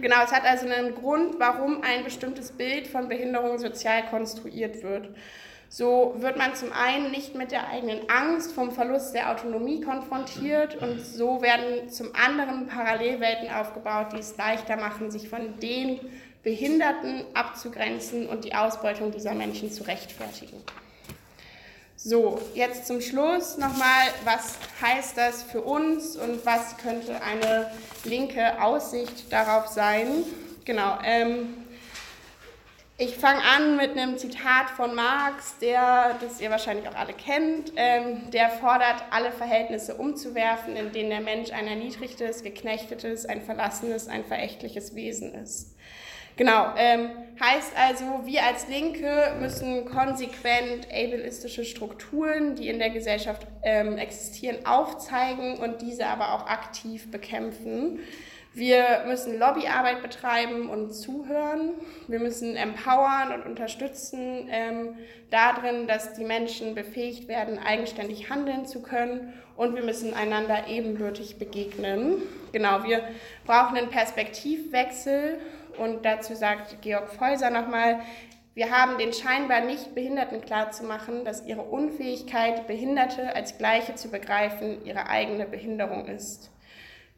Genau, 0.00 0.16
es 0.24 0.32
hat 0.32 0.46
also 0.46 0.66
einen 0.66 0.94
Grund, 0.94 1.38
warum 1.38 1.82
ein 1.82 2.02
bestimmtes 2.02 2.50
Bild 2.52 2.86
von 2.86 3.08
Behinderung 3.08 3.58
sozial 3.58 4.06
konstruiert 4.08 4.82
wird. 4.82 5.10
So 5.70 6.14
wird 6.18 6.38
man 6.38 6.54
zum 6.54 6.72
einen 6.72 7.10
nicht 7.10 7.34
mit 7.34 7.50
der 7.52 7.68
eigenen 7.68 8.08
Angst 8.08 8.52
vom 8.52 8.70
Verlust 8.70 9.14
der 9.14 9.30
Autonomie 9.30 9.82
konfrontiert 9.82 10.76
und 10.76 11.04
so 11.04 11.42
werden 11.42 11.90
zum 11.90 12.14
anderen 12.14 12.66
Parallelwelten 12.66 13.50
aufgebaut, 13.50 14.08
die 14.14 14.18
es 14.18 14.36
leichter 14.38 14.76
machen, 14.76 15.10
sich 15.10 15.28
von 15.28 15.58
den 15.60 16.00
Behinderten 16.42 17.24
abzugrenzen 17.34 18.26
und 18.26 18.44
die 18.44 18.54
Ausbeutung 18.54 19.10
dieser 19.10 19.34
Menschen 19.34 19.70
zu 19.70 19.86
rechtfertigen. 19.86 20.62
So, 21.96 22.40
jetzt 22.54 22.86
zum 22.86 23.00
Schluss 23.00 23.58
nochmal, 23.58 24.06
was 24.24 24.56
heißt 24.80 25.18
das 25.18 25.42
für 25.42 25.60
uns 25.60 26.16
und 26.16 26.46
was 26.46 26.78
könnte 26.78 27.20
eine 27.20 27.70
linke 28.04 28.62
Aussicht 28.62 29.30
darauf 29.30 29.66
sein? 29.66 30.22
Genau, 30.64 30.96
ähm, 31.04 31.54
Ich 33.00 33.14
fange 33.16 33.40
an 33.44 33.76
mit 33.76 33.92
einem 33.92 34.18
Zitat 34.18 34.70
von 34.70 34.92
Marx, 34.92 35.56
der, 35.60 36.16
das 36.20 36.40
ihr 36.40 36.50
wahrscheinlich 36.50 36.88
auch 36.88 36.96
alle 36.96 37.12
kennt, 37.12 37.72
ähm, 37.76 38.28
der 38.32 38.50
fordert, 38.50 39.04
alle 39.12 39.30
Verhältnisse 39.30 39.94
umzuwerfen, 39.94 40.74
in 40.74 40.90
denen 40.90 41.10
der 41.10 41.20
Mensch 41.20 41.52
ein 41.52 41.68
erniedrigtes, 41.68 42.42
geknechtetes, 42.42 43.24
ein 43.24 43.40
verlassenes, 43.40 44.08
ein 44.08 44.24
verächtliches 44.24 44.96
Wesen 44.96 45.32
ist. 45.32 45.76
Genau, 46.34 46.74
ähm, 46.76 47.10
heißt 47.40 47.72
also, 47.76 48.04
wir 48.24 48.44
als 48.44 48.66
Linke 48.66 49.36
müssen 49.38 49.84
konsequent 49.84 50.88
ableistische 50.88 51.64
Strukturen, 51.64 52.56
die 52.56 52.68
in 52.68 52.80
der 52.80 52.90
Gesellschaft 52.90 53.46
ähm, 53.62 53.96
existieren, 53.96 54.66
aufzeigen 54.66 55.58
und 55.58 55.82
diese 55.82 56.06
aber 56.06 56.34
auch 56.34 56.48
aktiv 56.48 57.12
bekämpfen. 57.12 58.00
Wir 58.58 59.04
müssen 59.06 59.38
Lobbyarbeit 59.38 60.02
betreiben 60.02 60.68
und 60.68 60.92
zuhören. 60.92 61.74
Wir 62.08 62.18
müssen 62.18 62.56
empowern 62.56 63.32
und 63.32 63.46
unterstützen 63.46 64.48
ähm, 64.50 64.96
darin, 65.30 65.86
dass 65.86 66.14
die 66.14 66.24
Menschen 66.24 66.74
befähigt 66.74 67.28
werden, 67.28 67.60
eigenständig 67.60 68.30
handeln 68.30 68.66
zu 68.66 68.82
können. 68.82 69.32
Und 69.56 69.76
wir 69.76 69.84
müssen 69.84 70.12
einander 70.12 70.66
ebenbürtig 70.66 71.38
begegnen. 71.38 72.20
Genau, 72.50 72.82
wir 72.82 73.04
brauchen 73.46 73.76
einen 73.76 73.90
Perspektivwechsel. 73.90 75.38
Und 75.78 76.04
dazu 76.04 76.34
sagt 76.34 76.82
Georg 76.82 77.10
Feuser 77.10 77.50
nochmal, 77.50 78.00
wir 78.54 78.76
haben 78.76 78.98
den 78.98 79.12
scheinbar 79.12 79.60
nicht 79.60 79.94
Behinderten 79.94 80.40
klarzumachen, 80.40 81.24
dass 81.24 81.46
ihre 81.46 81.62
Unfähigkeit, 81.62 82.66
Behinderte 82.66 83.36
als 83.36 83.56
Gleiche 83.56 83.94
zu 83.94 84.08
begreifen, 84.08 84.84
ihre 84.84 85.06
eigene 85.08 85.46
Behinderung 85.46 86.06
ist. 86.06 86.50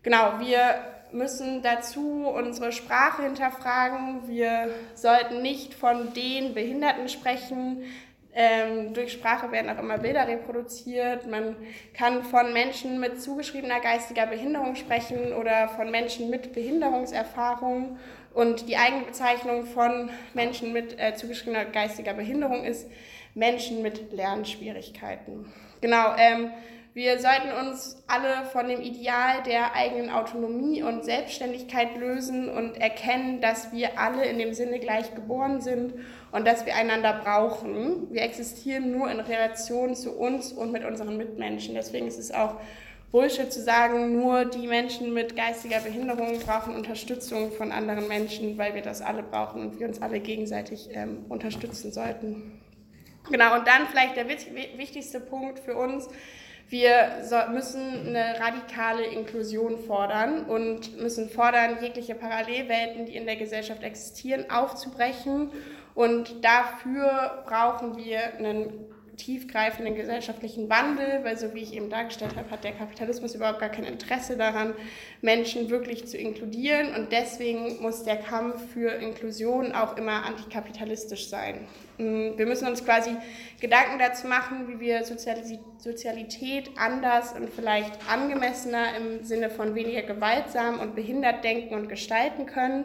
Genau, 0.03 0.39
wir 0.39 0.77
müssen 1.13 1.63
dazu 1.63 2.27
unsere 2.27 2.73
Sprache 2.73 3.23
hinterfragen. 3.23 4.29
Wir 4.29 4.71
sollten 4.95 5.43
nicht 5.43 5.75
von 5.75 6.15
den 6.15 6.55
Behinderten 6.55 7.09
sprechen. 7.09 7.85
Ähm, 8.33 8.95
durch 8.95 9.13
Sprache 9.13 9.51
werden 9.51 9.71
auch 9.71 9.83
immer 9.83 9.99
Bilder 9.99 10.27
reproduziert. 10.27 11.29
Man 11.29 11.57
kann 11.95 12.23
von 12.23 12.53
Menschen 12.53 13.01
mit 13.01 13.21
zugeschriebener 13.21 13.81
geistiger 13.81 14.27
Behinderung 14.27 14.77
sprechen 14.77 15.33
oder 15.33 15.69
von 15.69 15.91
Menschen 15.91 16.31
mit 16.31 16.53
Behinderungserfahrung. 16.53 17.99
Und 18.33 18.69
die 18.69 18.77
eigene 18.77 19.03
Bezeichnung 19.03 19.67
von 19.67 20.11
Menschen 20.33 20.73
mit 20.73 20.99
äh, 20.99 21.15
zugeschriebener 21.15 21.65
geistiger 21.65 22.15
Behinderung 22.15 22.65
ist 22.65 22.89
Menschen 23.35 23.83
mit 23.83 24.13
Lernschwierigkeiten. 24.13 25.53
Genau. 25.81 26.15
Ähm, 26.17 26.53
wir 26.93 27.21
sollten 27.21 27.53
uns 27.53 28.03
alle 28.09 28.47
von 28.47 28.69
dem 28.69 28.81
Ideal 28.81 29.43
der 29.45 29.75
eigenen 29.75 30.11
Autonomie 30.11 30.83
und 30.83 31.05
Selbstständigkeit 31.05 31.97
lösen 31.97 32.49
und 32.49 32.81
erkennen, 32.81 33.41
dass 33.41 33.73
wir 33.73 33.99
alle 33.99 34.25
in 34.25 34.39
dem 34.39 34.55
Sinne 34.55 34.81
gleich 34.81 35.15
geboren 35.15 35.61
sind 35.61 35.95
und 36.33 36.47
dass 36.47 36.67
wir 36.67 36.75
einander 36.75 37.21
brauchen. 37.23 38.13
Wir 38.13 38.23
existieren 38.23 38.91
nur 38.91 39.09
in 39.09 39.21
Relation 39.21 39.95
zu 39.95 40.13
uns 40.19 40.53
und 40.53 40.73
mit 40.73 40.85
unseren 40.85 41.17
Mitmenschen. 41.17 41.75
Deswegen 41.75 42.09
ist 42.09 42.19
es 42.19 42.33
auch 42.33 42.57
Bullshit 43.13 43.53
zu 43.53 43.61
sagen, 43.61 44.13
nur 44.13 44.45
die 44.45 44.67
Menschen 44.67 45.13
mit 45.13 45.37
geistiger 45.37 45.81
Behinderung 45.81 46.39
brauchen 46.41 46.75
Unterstützung 46.75 47.53
von 47.53 47.71
anderen 47.71 48.09
Menschen, 48.09 48.59
weil 48.59 48.75
wir 48.75 48.83
das 48.83 49.01
alle 49.01 49.23
brauchen 49.23 49.63
und 49.63 49.81
wir 49.81 49.87
uns 49.87 50.03
alle 50.03 50.21
gegenseitig 50.21 50.89
ähm, 50.93 51.25
unterstützen 51.29 51.93
sollten. 51.93 52.61
Genau, 53.29 53.55
und 53.57 53.67
dann 53.67 53.87
vielleicht 53.89 54.17
der 54.17 54.29
wichtigste 54.29 55.21
Punkt 55.21 55.61
für 55.61 55.77
uns 55.77 56.09
wir 56.71 57.49
müssen 57.53 58.07
eine 58.07 58.39
radikale 58.39 59.05
Inklusion 59.05 59.79
fordern 59.79 60.45
und 60.45 61.01
müssen 61.01 61.29
fordern, 61.29 61.79
jegliche 61.83 62.15
Parallelwelten, 62.15 63.07
die 63.07 63.17
in 63.17 63.27
der 63.27 63.37
Gesellschaft 63.37 63.83
existieren, 63.83 64.49
aufzubrechen. 64.51 65.51
Und 65.95 66.45
dafür 66.45 67.43
brauchen 67.45 67.97
wir 67.97 68.35
einen 68.39 68.73
tiefgreifenden 69.21 69.95
gesellschaftlichen 69.95 70.69
Wandel, 70.71 71.23
weil 71.23 71.37
so 71.37 71.55
wie 71.55 71.61
ich 71.61 71.75
eben 71.75 71.91
dargestellt 71.91 72.37
habe, 72.37 72.51
hat 72.51 72.65
der 72.65 72.73
Kapitalismus 72.73 73.35
überhaupt 73.35 73.61
gar 73.61 73.69
kein 73.69 73.85
Interesse 73.85 74.37
daran, 74.37 74.75
Menschen 75.21 75.69
wirklich 75.71 76.07
zu 76.07 76.17
inkludieren 76.17 76.95
und 76.95 77.13
deswegen 77.13 77.83
muss 77.83 78.03
der 78.03 78.17
Kampf 78.17 78.73
für 78.73 78.91
Inklusion 78.91 79.73
auch 79.73 79.97
immer 79.97 80.25
antikapitalistisch 80.25 81.29
sein. 81.29 81.67
Mm, 81.99 82.39
wir 82.39 82.47
müssen 82.47 82.67
uns 82.67 82.85
quasi 82.85 83.11
Gedanken 83.61 83.99
dazu 83.99 84.27
machen, 84.27 84.69
wie 84.69 84.81
wir 84.81 85.05
Sozialität 85.05 86.71
anders 86.77 87.33
und 87.33 87.51
vielleicht 87.51 87.93
angemessener 88.11 88.97
im 88.97 89.23
Sinne 89.23 89.51
von 89.51 89.75
weniger 89.75 90.03
gewaltsam 90.03 90.81
und 90.81 90.95
behindert 90.95 91.45
denken 91.45 91.75
und 91.75 91.89
gestalten 91.89 92.47
können 92.47 92.85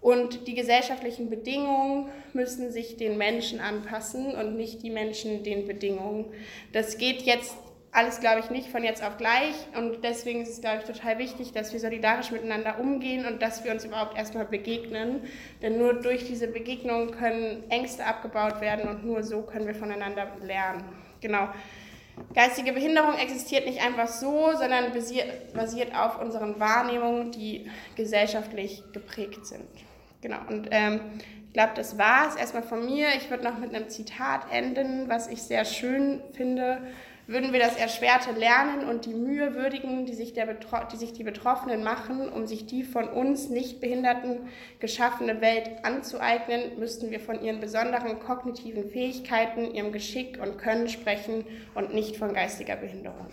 und 0.00 0.46
die 0.46 0.54
gesellschaftlichen 0.54 1.28
Bedingungen 1.28 2.08
müssen 2.32 2.72
sich 2.72 2.96
den 2.96 3.18
Menschen 3.18 3.60
anpassen 3.60 4.34
und 4.34 4.56
nicht 4.56 4.82
die 4.82 4.90
Menschen 4.90 5.44
den 5.44 5.66
Bedingungen. 5.66 6.32
Das 6.72 6.96
geht 6.96 7.22
jetzt 7.22 7.54
alles, 7.92 8.20
glaube 8.20 8.40
ich, 8.40 8.50
nicht 8.50 8.68
von 8.68 8.84
jetzt 8.84 9.02
auf 9.02 9.16
gleich. 9.18 9.54
Und 9.76 10.02
deswegen 10.04 10.42
ist 10.42 10.50
es, 10.50 10.60
glaube 10.60 10.78
ich, 10.78 10.84
total 10.84 11.18
wichtig, 11.18 11.52
dass 11.52 11.72
wir 11.72 11.80
solidarisch 11.80 12.30
miteinander 12.30 12.78
umgehen 12.78 13.26
und 13.26 13.42
dass 13.42 13.64
wir 13.64 13.72
uns 13.72 13.84
überhaupt 13.84 14.16
erstmal 14.16 14.46
begegnen. 14.46 15.22
Denn 15.60 15.76
nur 15.76 15.94
durch 15.94 16.24
diese 16.26 16.46
Begegnung 16.46 17.10
können 17.10 17.68
Ängste 17.68 18.06
abgebaut 18.06 18.60
werden 18.60 18.88
und 18.88 19.04
nur 19.04 19.22
so 19.22 19.42
können 19.42 19.66
wir 19.66 19.74
voneinander 19.74 20.28
lernen. 20.42 20.84
Genau. 21.20 21.48
Geistige 22.34 22.72
Behinderung 22.72 23.14
existiert 23.14 23.66
nicht 23.66 23.82
einfach 23.82 24.08
so, 24.08 24.52
sondern 24.56 24.92
basiert 24.92 25.94
auf 25.94 26.20
unseren 26.20 26.60
Wahrnehmungen, 26.60 27.32
die 27.32 27.70
gesellschaftlich 27.96 28.82
geprägt 28.92 29.46
sind. 29.46 29.68
Genau, 30.20 30.38
und 30.48 30.68
ähm, 30.70 31.00
ich 31.50 31.54
glaube, 31.54 31.72
das 31.74 31.98
war 31.98 32.28
es 32.28 32.36
erstmal 32.36 32.62
von 32.62 32.84
mir. 32.84 33.08
Ich 33.16 33.28
würde 33.28 33.42
noch 33.42 33.58
mit 33.58 33.74
einem 33.74 33.88
Zitat 33.88 34.52
enden, 34.52 35.08
was 35.08 35.26
ich 35.26 35.42
sehr 35.42 35.64
schön 35.64 36.20
finde. 36.32 36.80
Würden 37.26 37.52
wir 37.52 37.60
das 37.60 37.76
erschwerte 37.76 38.32
Lernen 38.32 38.88
und 38.88 39.04
die 39.04 39.14
Mühe 39.14 39.54
würdigen, 39.54 40.04
die 40.04 40.14
sich, 40.14 40.32
die, 40.32 40.96
sich 40.96 41.12
die 41.12 41.24
Betroffenen 41.24 41.82
machen, 41.84 42.28
um 42.28 42.46
sich 42.46 42.66
die 42.66 42.82
von 42.82 43.08
uns 43.08 43.48
Nichtbehinderten 43.48 44.48
geschaffene 44.80 45.40
Welt 45.40 45.70
anzueignen, 45.84 46.78
müssten 46.78 47.10
wir 47.10 47.20
von 47.20 47.42
ihren 47.42 47.60
besonderen 47.60 48.18
kognitiven 48.20 48.90
Fähigkeiten, 48.90 49.74
ihrem 49.74 49.92
Geschick 49.92 50.40
und 50.42 50.58
Können 50.58 50.88
sprechen 50.88 51.44
und 51.74 51.94
nicht 51.94 52.16
von 52.16 52.34
geistiger 52.34 52.76
Behinderung. 52.76 53.26